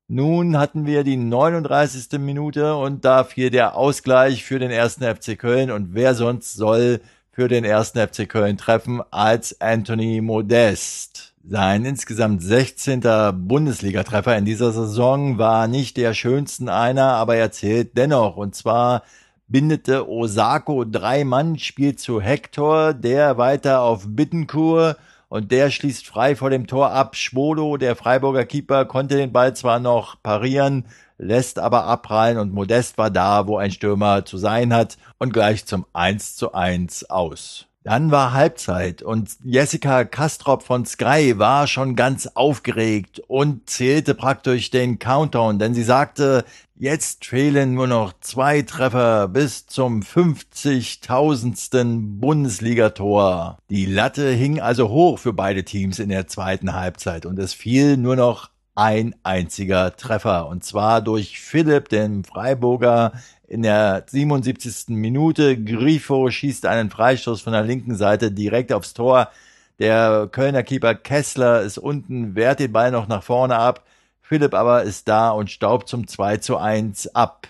Nun 0.08 0.60
hatten 0.60 0.86
wir 0.86 1.04
die 1.04 1.18
39. 1.18 2.20
Minute 2.20 2.76
und 2.76 3.04
da 3.04 3.24
fiel 3.24 3.50
der 3.50 3.76
Ausgleich 3.76 4.44
für 4.44 4.60
den 4.60 4.70
ersten 4.70 5.04
FC 5.04 5.40
Köln 5.40 5.72
und 5.72 5.96
wer 5.96 6.14
sonst 6.14 6.54
soll 6.54 7.02
für 7.32 7.48
den 7.48 7.64
ersten 7.64 7.98
FC 7.98 8.30
Köln 8.30 8.58
treffen 8.58 9.02
als 9.10 9.60
Anthony 9.60 10.22
Modest. 10.22 11.34
Sein 11.44 11.84
insgesamt 11.84 12.44
16. 12.44 13.02
Bundesligatreffer 13.34 14.38
in 14.38 14.46
dieser 14.46 14.72
Saison 14.72 15.40
war 15.40 15.68
nicht 15.68 15.98
der 15.98 16.14
schönsten 16.14 16.70
einer, 16.70 17.14
aber 17.14 17.38
er 17.38 17.52
zählt 17.52 17.98
dennoch 17.98 18.38
und 18.38 18.54
zwar 18.54 19.02
bindete 19.48 20.08
Osako 20.08 20.86
drei 20.86 21.24
Mann, 21.24 21.58
spielt 21.58 22.00
zu 22.00 22.22
Hector, 22.22 22.94
der 22.94 23.40
weiter 23.40 23.82
auf 23.82 24.04
Bittenkur 24.08 24.96
und 25.34 25.52
der 25.52 25.72
schließt 25.72 26.06
frei 26.06 26.36
vor 26.36 26.52
dem 26.52 26.68
Tor 26.68 26.92
ab. 26.92 27.16
Schwolo, 27.16 27.78
der 27.78 27.96
Freiburger 27.96 28.46
Keeper, 28.46 28.86
konnte 28.86 29.18
den 29.18 29.34
Ball 29.34 29.56
zwar 29.56 29.80
noch 29.80 30.22
parieren, 30.22 30.86
lässt 31.18 31.58
aber 31.58 31.86
abprallen 31.86 32.38
und 32.38 32.54
Modest 32.54 33.00
war 33.00 33.10
da, 33.10 33.48
wo 33.48 33.58
ein 33.58 33.72
Stürmer 33.72 34.26
zu 34.26 34.38
sein 34.38 34.72
hat 34.72 35.00
und 35.18 35.34
gleich 35.34 35.66
zum 35.66 35.88
1 35.92 36.36
zu 36.36 36.54
1 36.54 37.10
aus. 37.10 37.66
Dann 37.84 38.12
war 38.12 38.32
Halbzeit 38.32 39.02
und 39.02 39.32
Jessica 39.44 40.06
Kastrop 40.06 40.64
von 40.64 40.86
Sky 40.86 41.38
war 41.38 41.68
schon 41.68 41.98
ganz 41.98 42.28
aufgeregt 42.28 43.22
und 43.28 43.70
zählte 43.70 44.16
praktisch 44.16 44.72
den 44.72 45.00
Countdown, 45.00 45.60
denn 45.60 45.74
sie 45.74 45.84
sagte, 45.84 46.46
jetzt 46.76 47.26
fehlen 47.26 47.74
nur 47.74 47.88
noch 47.88 48.14
zwei 48.22 48.62
Treffer 48.62 49.28
bis 49.28 49.68
zum 49.68 50.00
50.000. 50.00 52.20
Bundesligator. 52.20 53.58
Die 53.70 53.86
Latte 53.86 54.30
hing 54.30 54.62
also 54.62 54.88
hoch 54.88 55.20
für 55.20 55.34
beide 55.34 55.66
Teams 55.66 56.00
in 56.00 56.08
der 56.08 56.28
zweiten 56.28 56.74
Halbzeit 56.74 57.26
und 57.26 57.38
es 57.38 57.54
fiel 57.54 57.98
nur 57.98 58.16
noch 58.16 58.54
ein 58.76 59.16
einziger 59.24 59.96
Treffer 59.96 60.48
und 60.48 60.64
zwar 60.64 61.02
durch 61.02 61.40
Philipp, 61.40 61.90
den 61.90 62.24
Freiburger, 62.24 63.14
in 63.54 63.62
der 63.62 64.04
77. 64.08 64.90
Minute. 64.90 65.64
Grifo 65.64 66.32
schießt 66.32 66.66
einen 66.66 66.90
Freistoß 66.90 67.42
von 67.42 67.54
der 67.54 67.62
linken 67.62 67.96
Seite 67.96 68.32
direkt 68.32 68.74
aufs 68.74 68.96
Tor. 68.96 69.30
Der 69.78 70.28
Kölner 70.32 70.64
Keeper 70.64 70.96
Kessler 70.96 71.62
ist 71.62 71.78
unten, 71.78 72.36
wehrt 72.36 72.60
den 72.60 72.72
Ball 72.72 72.90
noch 72.90 73.08
nach 73.08 73.22
vorne 73.22 73.56
ab. 73.56 73.86
Philipp 74.22 74.56
aber 74.56 74.82
ist 74.84 75.08
da 75.08 75.30
und 75.30 75.52
staubt 75.52 75.88
zum 75.88 76.08
2 76.08 76.38
zu 76.38 76.58
1 76.58 77.16
ab. 77.16 77.48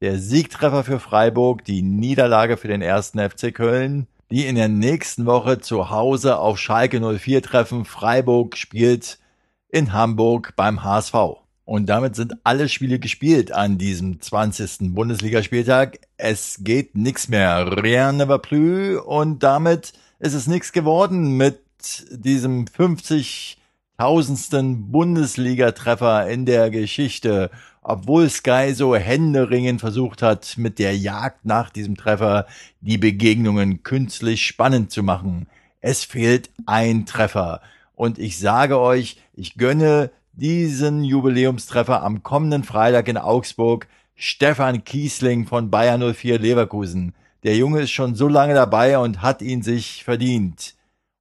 Der 0.00 0.18
Siegtreffer 0.18 0.82
für 0.82 0.98
Freiburg, 0.98 1.64
die 1.64 1.82
Niederlage 1.82 2.56
für 2.56 2.68
den 2.68 2.82
ersten 2.82 3.20
FC 3.20 3.54
Köln, 3.54 4.08
die 4.32 4.46
in 4.46 4.56
der 4.56 4.68
nächsten 4.68 5.26
Woche 5.26 5.60
zu 5.60 5.90
Hause 5.90 6.38
auf 6.38 6.58
Schalke 6.58 7.00
04 7.00 7.40
treffen. 7.40 7.84
Freiburg 7.84 8.56
spielt 8.56 9.18
in 9.68 9.92
Hamburg 9.92 10.54
beim 10.56 10.82
HSV. 10.82 11.43
Und 11.64 11.86
damit 11.86 12.14
sind 12.14 12.34
alle 12.44 12.68
Spiele 12.68 12.98
gespielt 12.98 13.50
an 13.50 13.78
diesem 13.78 14.20
20. 14.20 14.94
Bundesligaspieltag. 14.94 15.98
Es 16.18 16.58
geht 16.60 16.94
nichts 16.94 17.28
mehr. 17.28 17.82
Rien 17.82 18.18
ne 18.18 18.28
va 18.28 18.36
plus. 18.38 19.00
Und 19.00 19.42
damit 19.42 19.94
ist 20.18 20.34
es 20.34 20.46
nichts 20.46 20.72
geworden 20.72 21.38
mit 21.38 21.60
diesem 22.10 22.66
50.000. 22.66 23.56
Bundesliga-Treffer 24.90 26.28
in 26.28 26.44
der 26.44 26.68
Geschichte. 26.68 27.50
Obwohl 27.80 28.28
Sky 28.28 28.74
so 28.74 28.94
händeringend 28.94 29.80
versucht 29.80 30.20
hat, 30.20 30.58
mit 30.58 30.78
der 30.78 30.94
Jagd 30.96 31.46
nach 31.46 31.70
diesem 31.70 31.96
Treffer 31.96 32.46
die 32.80 32.98
Begegnungen 32.98 33.82
künstlich 33.82 34.46
spannend 34.46 34.90
zu 34.90 35.02
machen. 35.02 35.46
Es 35.80 36.04
fehlt 36.04 36.50
ein 36.66 37.06
Treffer. 37.06 37.62
Und 37.94 38.18
ich 38.18 38.38
sage 38.38 38.78
euch, 38.78 39.16
ich 39.34 39.56
gönne 39.56 40.10
diesen 40.36 41.04
Jubiläumstreffer 41.04 42.02
am 42.02 42.22
kommenden 42.22 42.64
Freitag 42.64 43.08
in 43.08 43.16
Augsburg 43.16 43.86
Stefan 44.16 44.84
Kiesling 44.84 45.46
von 45.46 45.70
Bayern 45.70 46.14
04 46.14 46.38
Leverkusen. 46.38 47.14
Der 47.44 47.56
Junge 47.56 47.82
ist 47.82 47.90
schon 47.90 48.14
so 48.14 48.26
lange 48.26 48.54
dabei 48.54 48.98
und 48.98 49.22
hat 49.22 49.42
ihn 49.42 49.62
sich 49.62 50.02
verdient. 50.02 50.74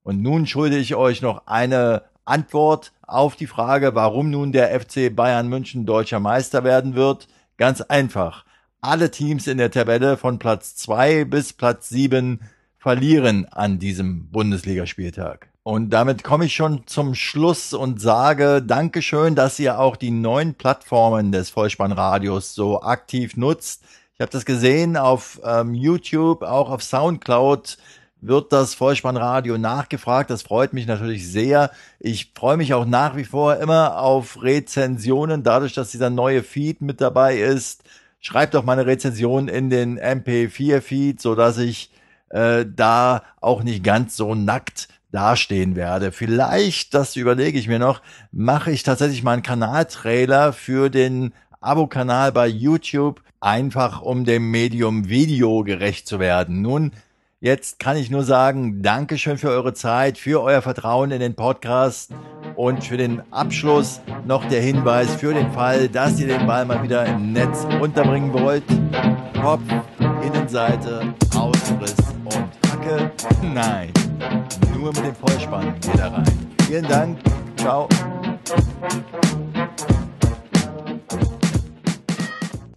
Und 0.03 0.21
nun 0.21 0.47
schulde 0.47 0.77
ich 0.77 0.95
euch 0.95 1.21
noch 1.21 1.47
eine 1.47 2.03
Antwort 2.25 2.91
auf 3.05 3.35
die 3.35 3.47
Frage, 3.47 3.95
warum 3.95 4.29
nun 4.29 4.51
der 4.51 4.79
FC 4.79 5.15
Bayern 5.15 5.47
München 5.47 5.85
deutscher 5.85 6.19
Meister 6.19 6.63
werden 6.63 6.95
wird. 6.95 7.27
Ganz 7.57 7.81
einfach. 7.81 8.45
Alle 8.81 9.11
Teams 9.11 9.47
in 9.47 9.57
der 9.59 9.71
Tabelle 9.71 10.17
von 10.17 10.39
Platz 10.39 10.75
zwei 10.75 11.23
bis 11.23 11.53
Platz 11.53 11.89
sieben 11.89 12.41
verlieren 12.77 13.45
an 13.45 13.79
diesem 13.79 14.29
Bundesligaspieltag. 14.29 15.52
Und 15.63 15.91
damit 15.91 16.25
komme 16.25 16.45
ich 16.45 16.53
schon 16.53 16.85
zum 16.87 17.15
Schluss 17.15 17.73
und 17.73 18.01
sage 18.01 18.61
Dankeschön, 18.61 19.33
dass 19.33 19.59
ihr 19.59 19.79
auch 19.79 19.95
die 19.95 20.11
neuen 20.11 20.55
Plattformen 20.55 21.31
des 21.31 21.49
Vollspannradios 21.51 22.53
so 22.53 22.81
aktiv 22.81 23.37
nutzt. 23.37 23.85
Ich 24.13 24.19
habe 24.19 24.29
das 24.29 24.43
gesehen 24.43 24.97
auf 24.97 25.39
ähm, 25.45 25.73
YouTube, 25.73 26.43
auch 26.43 26.69
auf 26.69 26.83
Soundcloud 26.83 27.77
wird 28.19 28.51
das 28.51 28.73
Vollspannradio 28.73 29.57
nachgefragt. 29.57 30.29
Das 30.29 30.43
freut 30.43 30.73
mich 30.73 30.85
natürlich 30.85 31.29
sehr. 31.29 31.71
Ich 31.99 32.31
freue 32.35 32.57
mich 32.57 32.73
auch 32.73 32.85
nach 32.85 33.15
wie 33.15 33.25
vor 33.25 33.57
immer 33.57 33.99
auf 33.99 34.41
Rezensionen, 34.41 35.43
dadurch, 35.43 35.73
dass 35.73 35.91
dieser 35.91 36.09
neue 36.09 36.43
Feed 36.43 36.81
mit 36.81 36.99
dabei 36.99 37.37
ist. 37.37 37.83
Schreibt 38.19 38.53
doch 38.53 38.63
meine 38.63 38.85
Rezension 38.85 39.47
in 39.47 39.69
den 39.69 39.99
MP4-Feed, 39.99 41.21
so 41.21 41.35
dass 41.35 41.57
ich 41.57 41.91
äh, 42.29 42.65
da 42.65 43.23
auch 43.41 43.63
nicht 43.63 43.83
ganz 43.83 44.15
so 44.15 44.35
nackt 44.35 44.87
dastehen 45.13 45.75
werde. 45.75 46.11
Vielleicht, 46.11 46.93
das 46.93 47.15
überlege 47.15 47.59
ich 47.59 47.67
mir 47.67 47.79
noch, 47.79 48.01
mache 48.31 48.71
ich 48.71 48.83
tatsächlich 48.83 49.23
mal 49.23 49.33
einen 49.33 49.43
Kanaltrailer 49.43 50.53
für 50.53 50.89
den 50.89 51.33
Abo-Kanal 51.61 52.31
bei 52.31 52.47
YouTube, 52.47 53.21
einfach 53.39 54.01
um 54.01 54.25
dem 54.25 54.49
Medium 54.51 55.07
Video 55.07 55.63
gerecht 55.63 56.07
zu 56.07 56.19
werden. 56.19 56.61
Nun, 56.61 56.91
jetzt 57.39 57.79
kann 57.79 57.95
ich 57.95 58.09
nur 58.09 58.23
sagen, 58.23 58.81
Dankeschön 58.81 59.37
für 59.37 59.49
eure 59.49 59.73
Zeit, 59.73 60.17
für 60.17 60.41
euer 60.41 60.61
Vertrauen 60.61 61.11
in 61.11 61.19
den 61.19 61.35
Podcast 61.35 62.11
und 62.55 62.83
für 62.83 62.97
den 62.97 63.21
Abschluss 63.31 64.01
noch 64.25 64.45
der 64.45 64.61
Hinweis 64.61 65.13
für 65.15 65.33
den 65.33 65.51
Fall, 65.51 65.89
dass 65.89 66.19
ihr 66.19 66.27
den 66.27 66.47
Ball 66.47 66.65
mal 66.65 66.81
wieder 66.83 67.05
im 67.05 67.33
Netz 67.33 67.65
unterbringen 67.79 68.33
wollt. 68.33 68.63
Kopf, 69.39 69.61
Innenseite, 70.23 71.13
Ausriss 71.35 71.95
und 72.25 72.62
Hacke. 72.83 73.11
Nein 73.41 73.93
nur 74.83 74.93
mit 74.93 75.05
dem 75.05 75.15
Vollspann 75.15 75.79
geht 75.79 75.97
da 75.97 76.09
rein. 76.09 76.55
Vielen 76.67 76.87
Dank. 76.87 77.19
Ciao. 77.55 77.87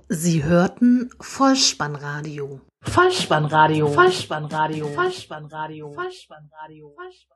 Sie 0.09 0.45
hörten 0.45 1.11
Vollspannradio. 1.21 2.61
Vollspannradio. 2.83 3.89
Vollspannradio. 3.89 4.87
Vollspannradio. 4.89 5.93
Vollspannradio. 5.93 6.95
Vollspannradio. 6.95 7.36